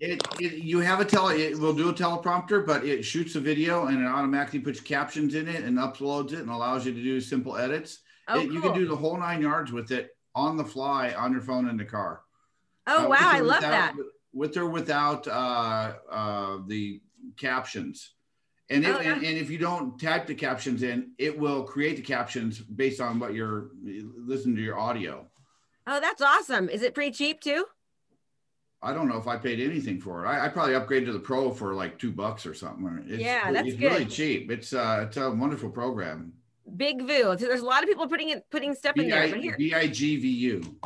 It, 0.00 0.20
it, 0.40 0.54
you 0.54 0.80
have 0.80 0.98
a 1.00 1.04
tele, 1.04 1.40
it 1.40 1.56
will 1.56 1.72
do 1.74 1.90
a 1.90 1.92
teleprompter, 1.92 2.66
but 2.66 2.84
it 2.84 3.04
shoots 3.04 3.36
a 3.36 3.40
video 3.40 3.86
and 3.86 4.02
it 4.02 4.06
automatically 4.06 4.58
puts 4.58 4.80
captions 4.80 5.36
in 5.36 5.46
it 5.46 5.62
and 5.64 5.78
uploads 5.78 6.32
it 6.32 6.40
and 6.40 6.50
allows 6.50 6.84
you 6.86 6.92
to 6.92 7.00
do 7.02 7.20
simple 7.20 7.56
edits. 7.56 8.00
Oh, 8.26 8.40
It- 8.40 8.50
You 8.50 8.60
can 8.60 8.74
do 8.74 8.88
the 8.88 8.96
whole 8.96 9.16
nine 9.16 9.40
yards 9.40 9.70
with 9.70 9.92
it 9.92 10.10
on 10.34 10.56
the 10.56 10.64
fly 10.64 11.12
on 11.12 11.30
your 11.30 11.40
phone 11.40 11.68
in 11.68 11.76
the 11.76 11.84
car. 11.84 12.22
Oh 12.88 13.04
Uh, 13.04 13.08
wow, 13.10 13.16
I 13.20 13.40
love 13.40 13.58
without- 13.58 13.70
that. 13.70 13.94
With 14.32 14.56
or 14.56 14.66
without 14.66 15.26
uh, 15.28 15.94
uh, 16.10 16.58
the 16.66 17.00
captions. 17.36 18.14
And, 18.70 18.84
it, 18.84 18.94
Oh, 18.94 19.00
yeah. 19.00 19.14
and, 19.14 19.24
and 19.24 19.36
if 19.38 19.50
you 19.50 19.58
don't 19.58 20.00
type 20.00 20.26
the 20.26 20.34
captions 20.34 20.82
in, 20.84 21.12
it 21.18 21.36
will 21.38 21.62
create 21.64 21.96
the 21.96 22.02
captions 22.02 22.58
based 22.60 23.00
on 23.00 23.18
what 23.20 23.34
you're 23.34 23.70
listening 23.82 24.56
to 24.56 24.62
your 24.62 24.78
audio. 24.78 25.29
Oh, 25.86 26.00
that's 26.00 26.22
awesome. 26.22 26.68
Is 26.68 26.82
it 26.82 26.94
pretty 26.94 27.12
cheap 27.12 27.40
too? 27.40 27.64
I 28.82 28.94
don't 28.94 29.08
know 29.08 29.18
if 29.18 29.26
I 29.26 29.36
paid 29.36 29.60
anything 29.60 30.00
for 30.00 30.24
it. 30.24 30.28
I, 30.28 30.46
I 30.46 30.48
probably 30.48 30.74
upgraded 30.74 31.06
to 31.06 31.12
the 31.12 31.18
pro 31.20 31.50
for 31.50 31.74
like 31.74 31.98
two 31.98 32.10
bucks 32.12 32.46
or 32.46 32.54
something. 32.54 33.04
It's, 33.06 33.22
Yeah, 33.22 33.52
that's 33.52 33.68
it's 33.68 33.78
really 33.78 34.06
cheap. 34.06 34.50
It's 34.50 34.72
uh, 34.72 35.04
it's 35.06 35.16
a 35.18 35.30
wonderful 35.30 35.68
program. 35.70 36.32
Big. 36.76 37.00
So 37.06 37.34
there's 37.36 37.60
a 37.60 37.64
lot 37.64 37.82
of 37.82 37.88
people 37.88 38.08
putting 38.08 38.30
it 38.30 38.46
putting 38.50 38.74
stuff 38.74 38.96
in 38.96 39.08
there, 39.08 39.28
but 39.28 39.40
here 39.40 39.56
B 39.58 39.74
I 39.74 39.86
G 39.86 40.16
V 40.16 40.28
U. 40.28 40.76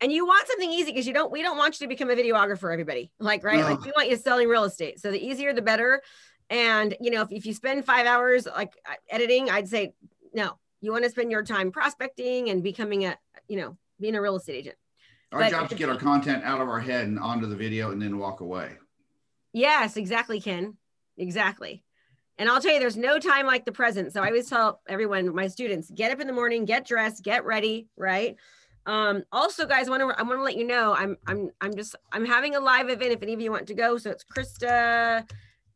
and 0.00 0.12
you 0.12 0.26
want 0.26 0.46
something 0.46 0.70
easy 0.70 0.92
because 0.92 1.06
you 1.06 1.12
don't 1.14 1.32
we 1.32 1.42
don't 1.42 1.56
want 1.56 1.80
you 1.80 1.86
to 1.86 1.88
become 1.88 2.10
a 2.10 2.14
videographer 2.14 2.72
everybody 2.72 3.10
like 3.18 3.42
right 3.42 3.64
like 3.64 3.82
we 3.84 3.92
want 3.96 4.08
you 4.08 4.16
selling 4.16 4.48
real 4.48 4.64
estate 4.64 5.00
so 5.00 5.10
the 5.10 5.18
easier 5.18 5.52
the 5.52 5.62
better 5.62 6.02
and 6.50 6.94
you 7.00 7.10
know 7.10 7.22
if, 7.22 7.32
if 7.32 7.46
you 7.46 7.54
spend 7.54 7.84
five 7.84 8.06
hours 8.06 8.46
like 8.46 8.74
uh, 8.88 8.94
editing 9.08 9.50
i'd 9.50 9.68
say 9.68 9.94
no 10.34 10.58
you 10.80 10.92
want 10.92 11.04
to 11.04 11.10
spend 11.10 11.30
your 11.30 11.42
time 11.42 11.72
prospecting 11.72 12.50
and 12.50 12.62
becoming 12.62 13.06
a 13.06 13.16
you 13.48 13.56
know 13.56 13.76
being 14.00 14.14
a 14.14 14.22
real 14.22 14.36
estate 14.36 14.56
agent. 14.56 14.76
Our 15.32 15.40
But 15.40 15.50
job 15.50 15.64
is 15.64 15.70
to 15.70 15.74
get 15.76 15.88
our 15.88 15.96
content 15.96 16.44
out 16.44 16.60
of 16.60 16.68
our 16.68 16.80
head 16.80 17.06
and 17.06 17.18
onto 17.18 17.46
the 17.46 17.56
video 17.56 17.90
and 17.90 18.00
then 18.00 18.18
walk 18.18 18.40
away. 18.40 18.72
yes 19.52 19.96
exactly 19.96 20.40
ken. 20.40 20.76
Exactly. 21.16 21.82
And 22.38 22.48
i'll 22.48 22.60
tell 22.60 22.72
you 22.72 22.80
there's 22.80 22.96
no 22.96 23.18
time 23.18 23.46
like 23.46 23.64
the 23.64 23.72
present. 23.72 24.12
So 24.12 24.22
i 24.22 24.26
always 24.26 24.48
tell 24.48 24.80
everyone 24.88 25.34
my 25.34 25.46
students 25.48 25.90
get 25.90 26.12
up 26.12 26.20
in 26.20 26.26
the 26.26 26.32
morning 26.32 26.64
get 26.64 26.86
dressed 26.86 27.22
get 27.24 27.44
ready 27.44 27.88
right? 27.96 28.36
Um 28.86 29.24
also 29.32 29.66
guys 29.66 29.88
i 29.88 29.90
want 29.90 30.02
to 30.02 30.20
i 30.20 30.22
want 30.22 30.38
to 30.38 30.42
let 30.42 30.56
you 30.56 30.66
know 30.66 30.94
i'm 30.94 31.16
i'm 31.26 31.50
i'm 31.60 31.74
just 31.74 31.96
i'm 32.12 32.24
having 32.26 32.54
a 32.54 32.60
live 32.60 32.88
event 32.90 33.12
if 33.12 33.22
any 33.22 33.32
of 33.32 33.40
you 33.40 33.50
want 33.50 33.66
to 33.68 33.74
go. 33.74 33.96
So 33.98 34.10
it's 34.10 34.24
krista 34.24 35.26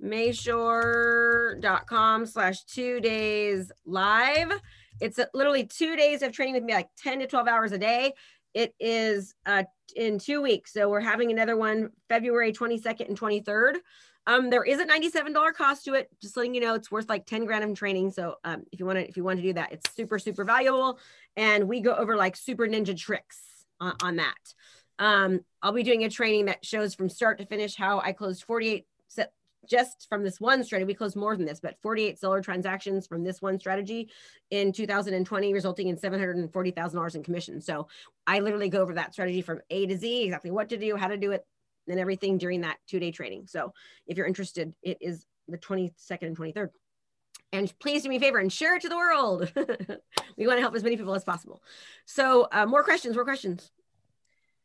mashore.com 0.03 2.27
slash 2.27 2.65
two 2.65 3.01
days 3.01 3.73
live 3.87 4.53
it's 5.01 5.19
literally 5.35 5.65
two 5.65 5.97
days 5.97 6.23
of 6.23 6.33
training 6.33 6.55
with 6.55 6.65
me 6.65 6.75
like 6.75 6.89
10 6.99 7.21
to 7.21 7.27
12 7.27 7.49
hours 7.49 7.73
a 7.73 7.79
day 7.79 8.13
it 8.55 8.75
is 8.81 9.35
uh, 9.47 9.65
in 9.97 10.19
two 10.19 10.43
weeks 10.43 10.73
so 10.73 10.89
we're 10.89 11.01
having 11.01 11.31
another 11.31 11.57
one 11.57 11.91
february 12.09 12.53
22nd 12.53 13.09
and 13.09 13.19
23rd 13.19 13.77
um, 14.29 14.51
there 14.51 14.63
is 14.63 14.79
a 14.79 14.85
$97 14.85 15.55
cost 15.55 15.87
to 15.87 15.95
it. 15.95 16.11
Just 16.21 16.37
letting 16.37 16.55
you 16.55 16.61
know, 16.61 16.75
it's 16.75 16.91
worth 16.91 17.09
like 17.09 17.25
10 17.25 17.47
grand 17.47 17.65
of 17.65 17.75
training. 17.75 18.11
So 18.11 18.35
um, 18.45 18.65
if 18.71 18.79
you 18.79 18.85
want 18.85 18.99
to, 18.99 19.09
if 19.09 19.17
you 19.17 19.25
want 19.25 19.39
to 19.39 19.43
do 19.43 19.55
that, 19.55 19.73
it's 19.73 19.91
super, 19.95 20.19
super 20.19 20.45
valuable. 20.45 20.99
And 21.35 21.67
we 21.67 21.81
go 21.81 21.95
over 21.95 22.15
like 22.15 22.37
super 22.37 22.67
ninja 22.67 22.95
tricks 22.95 23.39
on, 23.81 23.95
on 24.03 24.17
that. 24.17 24.55
Um, 24.99 25.41
I'll 25.63 25.73
be 25.73 25.83
doing 25.83 26.05
a 26.05 26.11
training 26.11 26.45
that 26.45 26.63
shows 26.63 26.95
from 26.95 27.09
start 27.09 27.39
to 27.39 27.47
finish 27.47 27.75
how 27.75 28.01
I 28.01 28.13
closed 28.13 28.45
48 28.45 28.85
set 29.09 29.33
just 29.67 30.07
from 30.09 30.23
this 30.23 30.41
one 30.41 30.65
strategy. 30.65 30.87
We 30.87 30.95
closed 30.95 31.17
more 31.17 31.37
than 31.37 31.47
this, 31.47 31.61
but 31.61 31.77
48 31.83 32.19
seller 32.19 32.41
transactions 32.41 33.07
from 33.07 33.25
this 33.25 33.43
one 33.43 33.59
strategy 33.59 34.11
in 34.51 34.73
2020, 34.73 35.53
resulting 35.53 35.89
in 35.89 35.97
$740,000 35.97 37.15
in 37.15 37.23
commission. 37.23 37.61
So 37.61 37.89
I 38.27 38.41
literally 38.41 38.69
go 38.69 38.81
over 38.81 38.95
that 38.95 39.13
strategy 39.13 39.43
from 39.43 39.61
A 39.71 39.87
to 39.87 39.97
Z, 39.97 40.25
exactly 40.25 40.51
what 40.51 40.69
to 40.71 40.77
do, 40.77 40.97
how 40.97 41.09
to 41.09 41.17
do 41.17 41.33
it, 41.33 41.45
and 41.89 41.99
everything 41.99 42.39
during 42.39 42.63
that 42.63 42.79
two 42.87 43.01
day 43.01 43.11
training. 43.11 43.47
So 43.47 43.73
if 44.07 44.17
you're 44.17 44.27
interested, 44.27 44.75
it 44.83 44.99
is 45.01 45.25
the 45.49 45.59
22nd 45.59 46.23
and 46.23 46.37
23rd. 46.37 46.69
And 47.53 47.73
please 47.79 48.03
do 48.03 48.11
me 48.11 48.17
a 48.17 48.21
favor 48.21 48.39
and 48.39 48.53
share 48.53 48.77
it 48.77 48.83
to 48.83 48.91
the 48.91 48.97
world. 48.97 49.51
we 50.37 50.47
want 50.47 50.59
to 50.59 50.61
help 50.61 50.75
as 50.75 50.83
many 50.83 50.97
people 50.97 51.15
as 51.15 51.25
possible. 51.25 51.63
So 52.05 52.47
uh, 52.53 52.67
more 52.67 52.85
questions, 52.85 53.15
more 53.15 53.25
questions. 53.25 53.71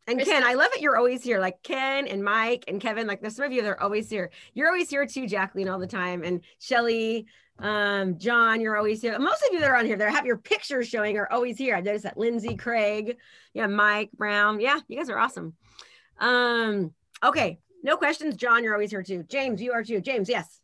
And 0.06 0.20
Ken, 0.20 0.44
I 0.44 0.54
love 0.56 0.70
it. 0.74 0.82
You're 0.82 0.98
always 0.98 1.24
here. 1.24 1.40
Like 1.40 1.64
Ken 1.64 2.08
and 2.08 2.24
Mike 2.24 2.66
and 2.68 2.82
Kevin, 2.82 3.08
like 3.08 3.22
there's 3.22 3.38
some 3.38 3.46
of 3.46 3.54
you 3.54 3.62
that 3.62 3.70
are 3.70 3.82
always 3.82 4.10
here. 4.10 4.32
You're 4.54 4.68
always 4.68 4.90
here 4.90 5.06
too, 5.06 5.28
Jacqueline, 5.28 5.70
all 5.70 5.80
the 5.80 5.88
time. 5.88 6.24
And 6.24 6.42
Shelly, 6.60 7.26
um, 7.60 8.18
John, 8.18 8.60
you're 8.60 8.76
always 8.76 9.02
here. 9.02 9.18
Most 9.18 9.44
of 9.44 9.54
you 9.54 9.62
that 9.62 9.70
are 9.70 9.78
on 9.78 9.86
here 9.86 9.96
that 9.96 10.12
have 10.12 10.26
your 10.26 10.38
pictures 10.38 10.90
showing 10.90 11.18
are 11.18 11.32
always 11.32 11.58
here. 11.58 11.76
I've 11.76 11.86
noticed 11.86 12.04
that 12.04 12.18
Lindsay, 12.18 12.58
Craig, 12.58 13.18
yeah, 13.54 13.68
Mike, 13.68 14.10
Brown. 14.12 14.60
Yeah, 14.60 14.80
you 14.90 14.98
guys 14.98 15.10
are 15.10 15.18
awesome. 15.18 15.54
Um, 16.20 16.92
okay, 17.24 17.60
no 17.82 17.96
questions. 17.96 18.36
John, 18.36 18.64
you're 18.64 18.74
always 18.74 18.92
here 18.92 19.04
too. 19.04 19.24
James, 19.30 19.62
you 19.62 19.72
are 19.72 19.84
too. 19.84 20.02
James, 20.02 20.28
yes. 20.28 20.60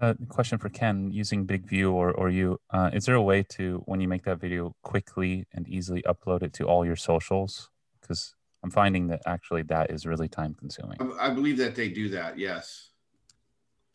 Uh, 0.00 0.12
question 0.28 0.58
for 0.58 0.68
Ken 0.68 1.10
using 1.10 1.46
BIGVU 1.46 1.90
or, 1.90 2.12
or 2.12 2.28
you, 2.28 2.60
uh, 2.70 2.90
is 2.92 3.06
there 3.06 3.14
a 3.14 3.22
way 3.22 3.42
to, 3.50 3.82
when 3.86 4.00
you 4.00 4.08
make 4.08 4.24
that 4.24 4.40
video, 4.40 4.74
quickly 4.82 5.46
and 5.54 5.66
easily 5.66 6.02
upload 6.02 6.42
it 6.42 6.52
to 6.54 6.64
all 6.64 6.84
your 6.84 6.96
socials? 6.96 7.70
Because 8.04 8.34
I'm 8.62 8.70
finding 8.70 9.08
that 9.08 9.22
actually 9.26 9.62
that 9.62 9.90
is 9.90 10.06
really 10.06 10.28
time 10.28 10.54
consuming. 10.54 10.98
I, 11.00 11.28
I 11.28 11.30
believe 11.30 11.56
that 11.58 11.74
they 11.74 11.88
do 11.88 12.08
that. 12.10 12.38
Yes. 12.38 12.90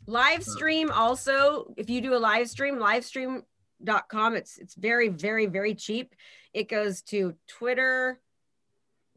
Live 0.06 0.44
stream 0.44 0.90
also, 0.92 1.74
if 1.78 1.90
you 1.90 2.02
do 2.02 2.16
a 2.16 2.18
live 2.18 2.50
stream, 2.50 2.78
livestream.com, 2.78 4.36
it's 4.36 4.58
it's 4.58 4.76
very, 4.76 5.10
very, 5.10 5.46
very 5.46 5.76
cheap. 5.76 6.16
It 6.54 6.68
goes 6.68 7.04
to 7.04 7.36
Twitter, 7.48 8.20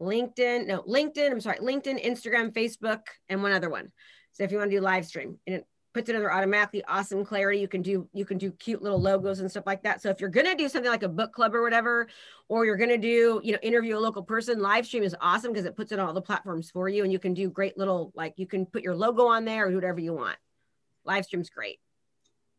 LinkedIn, 0.01 0.67
no, 0.67 0.81
LinkedIn, 0.83 1.31
I'm 1.31 1.41
sorry, 1.41 1.57
LinkedIn, 1.57 2.03
Instagram, 2.05 2.53
Facebook, 2.53 3.01
and 3.29 3.41
one 3.41 3.53
other 3.53 3.69
one. 3.69 3.91
So 4.33 4.43
if 4.43 4.51
you 4.51 4.57
want 4.57 4.71
to 4.71 4.77
do 4.77 4.81
live 4.81 5.05
stream 5.05 5.39
and 5.47 5.57
it 5.57 5.67
puts 5.93 6.09
it 6.09 6.15
under 6.15 6.31
automatically 6.31 6.83
awesome 6.85 7.23
clarity, 7.23 7.59
you 7.59 7.67
can 7.67 7.81
do 7.81 8.07
you 8.13 8.25
can 8.25 8.37
do 8.37 8.51
cute 8.51 8.81
little 8.81 8.99
logos 8.99 9.39
and 9.39 9.49
stuff 9.49 9.65
like 9.65 9.83
that. 9.83 10.01
So 10.01 10.09
if 10.09 10.19
you're 10.19 10.29
gonna 10.29 10.55
do 10.55 10.67
something 10.67 10.91
like 10.91 11.03
a 11.03 11.09
book 11.09 11.33
club 11.33 11.55
or 11.55 11.61
whatever, 11.61 12.07
or 12.49 12.65
you're 12.65 12.77
gonna 12.77 12.97
do, 12.97 13.39
you 13.43 13.53
know, 13.53 13.59
interview 13.61 13.97
a 13.97 13.99
local 13.99 14.23
person, 14.23 14.59
live 14.59 14.85
stream 14.85 15.03
is 15.03 15.15
awesome 15.21 15.51
because 15.51 15.65
it 15.65 15.75
puts 15.75 15.91
it 15.91 15.99
on 15.99 16.07
all 16.07 16.13
the 16.13 16.21
platforms 16.21 16.71
for 16.71 16.89
you 16.89 17.03
and 17.03 17.11
you 17.11 17.19
can 17.19 17.33
do 17.33 17.49
great 17.49 17.77
little 17.77 18.11
like 18.15 18.33
you 18.37 18.47
can 18.47 18.65
put 18.65 18.83
your 18.83 18.95
logo 18.95 19.27
on 19.27 19.45
there 19.45 19.67
or 19.67 19.69
do 19.69 19.75
whatever 19.75 19.99
you 19.99 20.13
want. 20.13 20.37
Live 21.05 21.25
stream's 21.25 21.49
great. 21.49 21.79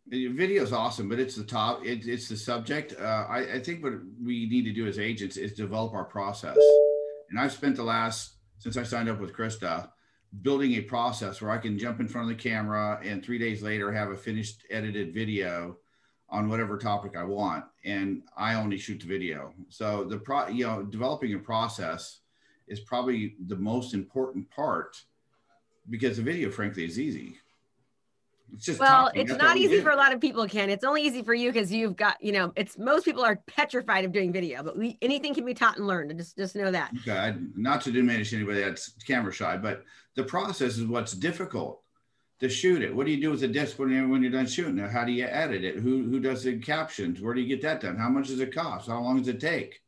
Video 0.07 0.63
is 0.63 0.73
awesome, 0.73 1.09
but 1.09 1.19
it's 1.19 1.35
the 1.35 1.45
top. 1.45 1.85
It, 1.85 2.07
it's 2.07 2.29
the 2.29 2.37
subject. 2.37 2.95
Uh, 3.01 3.27
I, 3.29 3.55
I 3.55 3.61
think 3.61 3.83
what 3.83 3.95
we 4.23 4.47
need 4.47 4.65
to 4.65 4.73
do 4.73 4.87
as 4.87 4.99
agents 4.99 5.39
is 5.39 5.55
develop 5.55 5.95
our 5.95 6.05
process. 6.05 6.59
And 7.31 7.41
I've 7.41 7.53
spent 7.53 7.77
the 7.77 7.85
last 7.85 8.35
since 8.59 8.77
I 8.77 8.83
signed 8.83 9.09
up 9.09 9.19
with 9.19 9.35
Krista, 9.35 9.89
building 10.43 10.75
a 10.75 10.81
process 10.81 11.41
where 11.41 11.51
I 11.51 11.59
can 11.59 11.79
jump 11.79 12.01
in 12.01 12.09
front 12.09 12.31
of 12.31 12.37
the 12.37 12.43
camera 12.43 13.01
and 13.05 13.25
three 13.25 13.39
days 13.39 13.63
later 13.63 13.93
have 13.93 14.11
a 14.11 14.17
finished 14.17 14.65
edited 14.71 15.15
video 15.15 15.77
on 16.29 16.49
whatever 16.49 16.79
topic 16.79 17.17
I 17.17 17.25
want. 17.25 17.65
And 17.85 18.23
I 18.37 18.55
only 18.55 18.79
shoot 18.79 19.01
the 19.01 19.07
video. 19.07 19.53
So 19.69 20.05
the 20.05 20.19
pro, 20.19 20.49
you 20.49 20.67
know, 20.67 20.83
developing 20.83 21.35
a 21.35 21.39
process 21.39 22.21
is 22.67 22.81
probably 22.81 23.37
the 23.47 23.57
most 23.57 23.95
important 23.95 24.51
part 24.51 24.97
because 25.91 26.17
the 26.17 26.23
video, 26.23 26.51
frankly, 26.51 26.85
is 26.85 26.99
easy. 26.99 27.39
It's 28.53 28.67
just 28.67 28.79
Well, 28.81 29.07
talking. 29.07 29.23
it's 29.23 29.31
That's 29.31 29.43
not 29.43 29.55
we 29.57 29.63
easy 29.63 29.77
do. 29.77 29.83
for 29.83 29.91
a 29.91 29.97
lot 29.97 30.13
of 30.13 30.21
people, 30.21 30.47
Ken. 30.47 30.71
It's 30.71 30.85
only 30.85 31.03
easy 31.03 31.23
for 31.23 31.35
you 31.35 31.51
because 31.53 31.73
you've 31.73 31.97
got, 31.97 32.23
you 32.23 32.33
know, 32.33 32.53
it's 32.57 32.79
most 32.79 33.05
people 33.05 33.25
are 33.25 33.37
petrified 33.47 34.05
of 34.05 34.13
doing 34.13 34.33
video, 34.33 34.63
but 34.63 34.77
we 34.79 34.99
anything 35.03 35.35
can 35.35 35.45
be 35.45 35.55
taught 35.55 35.77
and 35.77 35.87
learned. 35.87 36.17
Just 36.17 36.37
just 36.37 36.55
know 36.55 36.71
that. 36.71 36.93
Okay, 37.01 37.35
not 37.57 37.81
to 37.83 37.91
diminish 37.91 38.33
anybody 38.33 38.61
that's 38.63 38.93
camera 39.07 39.33
shy, 39.33 39.57
but 39.57 39.85
the 40.15 40.23
process 40.25 40.79
is 40.79 40.85
what's 40.87 41.13
difficult 41.13 41.81
to 42.41 42.49
shoot 42.49 42.83
it. 42.83 42.95
What 42.95 43.07
do 43.07 43.13
you 43.13 43.21
do 43.21 43.31
with 43.31 43.41
the 43.41 43.49
disc 43.49 43.79
when 43.79 43.91
you're, 43.91 44.07
when 44.09 44.23
you're 44.23 44.31
done 44.31 44.47
shooting 44.47 44.79
it? 44.79 44.91
How 44.91 45.05
do 45.05 45.13
you 45.13 45.25
edit 45.25 45.65
it? 45.65 45.77
Who 45.77 46.05
who 46.05 46.21
does 46.21 46.45
the 46.45 46.59
captions? 46.59 47.21
Where 47.21 47.35
do 47.35 47.41
you 47.41 47.49
get 47.49 47.63
that 47.63 47.81
done? 47.81 47.97
How 47.97 48.09
much 48.09 48.29
does 48.29 48.41
it 48.41 48.55
cost? 48.55 48.89
How 48.89 49.01
long 49.01 49.19
does 49.19 49.29
it 49.29 49.41
take? 49.41 49.81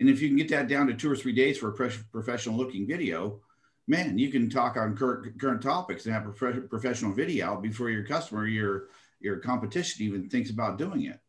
And 0.00 0.08
if 0.08 0.20
you 0.20 0.28
can 0.28 0.36
get 0.36 0.48
that 0.48 0.66
down 0.66 0.88
to 0.88 0.94
two 0.94 1.10
or 1.10 1.14
three 1.14 1.32
days 1.34 1.58
for 1.58 1.68
a 1.68 1.90
professional 2.10 2.56
looking 2.56 2.86
video, 2.86 3.40
man, 3.86 4.18
you 4.18 4.30
can 4.30 4.48
talk 4.48 4.76
on 4.76 4.96
current 4.96 5.38
current 5.40 5.62
topics 5.62 6.06
and 6.06 6.14
have 6.14 6.26
a 6.26 6.30
prof- 6.30 6.68
professional 6.68 7.12
video 7.12 7.46
out 7.46 7.62
before 7.62 7.90
your 7.90 8.04
customer, 8.04 8.46
your 8.46 8.88
your 9.20 9.36
competition 9.36 10.04
even 10.04 10.28
thinks 10.28 10.50
about 10.50 10.78
doing 10.78 11.04
it. 11.04 11.20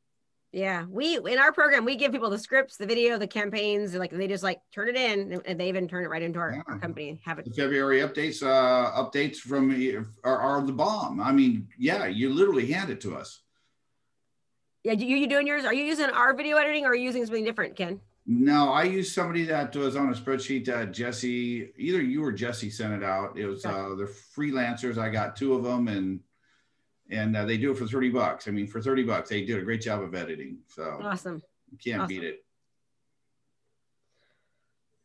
Yeah, 0.51 0.85
we 0.87 1.17
in 1.17 1.37
our 1.37 1.51
program 1.51 1.83
we 1.83 1.97
give 1.97 2.13
people 2.13 2.29
the 2.29 2.39
scripts, 2.39 2.77
the 2.77 2.85
video, 2.85 3.17
the 3.17 3.27
campaigns, 3.27 3.91
and 3.91 3.99
like 3.99 4.11
they 4.11 4.27
just 4.27 4.43
like 4.43 4.59
turn 4.73 4.87
it 4.89 4.95
in, 4.95 5.41
and 5.45 5.59
they 5.59 5.67
even 5.67 5.87
turn 5.87 6.05
it 6.05 6.07
right 6.07 6.21
into 6.21 6.39
our, 6.39 6.63
our 6.67 6.79
company 6.79 7.19
have 7.25 7.39
it. 7.39 7.45
the 7.45 7.51
February 7.51 7.99
updates, 7.99 8.41
uh, 8.41 8.91
updates 9.03 9.37
from 9.37 9.71
are, 10.23 10.39
are 10.39 10.65
the 10.65 10.71
bomb. 10.71 11.19
I 11.19 11.33
mean, 11.33 11.67
yeah, 11.77 12.05
you 12.05 12.33
literally 12.33 12.71
hand 12.71 12.89
it 12.89 13.01
to 13.01 13.15
us. 13.15 13.41
Yeah, 14.85 14.93
you 14.93 15.17
you 15.17 15.27
doing 15.27 15.47
yours? 15.47 15.65
Are 15.65 15.73
you 15.73 15.83
using 15.83 16.05
our 16.05 16.33
video 16.33 16.55
editing 16.57 16.85
or 16.85 16.89
are 16.89 16.95
you 16.95 17.03
using 17.03 17.25
something 17.25 17.43
different, 17.43 17.75
Ken? 17.75 17.99
No, 18.27 18.71
I 18.71 18.83
used 18.83 19.13
somebody 19.13 19.45
that 19.45 19.75
was 19.75 19.95
on 19.95 20.09
a 20.09 20.13
spreadsheet 20.15 20.65
that 20.65 20.91
Jesse, 20.91 21.71
either 21.77 22.01
you 22.01 22.23
or 22.23 22.31
Jesse 22.31 22.71
sent 22.71 22.93
it 22.93 23.03
out. 23.03 23.37
It 23.37 23.45
was 23.45 23.63
Okay. 23.63 23.75
uh, 23.75 23.93
they're 23.95 24.07
freelancers. 24.07 24.97
I 24.97 25.09
got 25.09 25.35
two 25.35 25.53
of 25.53 25.63
them, 25.63 25.87
and 25.87 26.19
and 27.11 27.37
uh, 27.37 27.45
they 27.45 27.57
do 27.57 27.71
it 27.71 27.77
for 27.77 27.85
thirty 27.85 28.09
bucks. 28.09 28.47
I 28.47 28.51
mean, 28.51 28.65
for 28.65 28.81
thirty 28.81 29.03
bucks, 29.03 29.29
they 29.29 29.45
did 29.45 29.59
a 29.59 29.61
great 29.61 29.81
job 29.81 30.01
of 30.01 30.15
editing. 30.15 30.57
So 30.67 30.99
Awesome. 31.03 31.43
you 31.71 31.77
can't 31.77 32.01
awesome. 32.01 32.07
beat 32.07 32.23
it. 32.23 32.43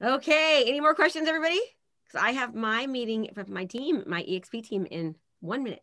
Okay, 0.03 0.65
any 0.67 0.81
more 0.81 0.95
questions, 0.95 1.29
everybody? 1.29 1.61
Because 2.05 2.25
I 2.25 2.31
have 2.31 2.55
my 2.55 2.87
meeting 2.87 3.29
with 3.37 3.51
my 3.51 3.67
team, 3.67 4.03
my 4.07 4.23
EXP 4.23 4.67
team, 4.67 4.87
in 4.91 5.15
one 5.41 5.63
minute. 5.63 5.79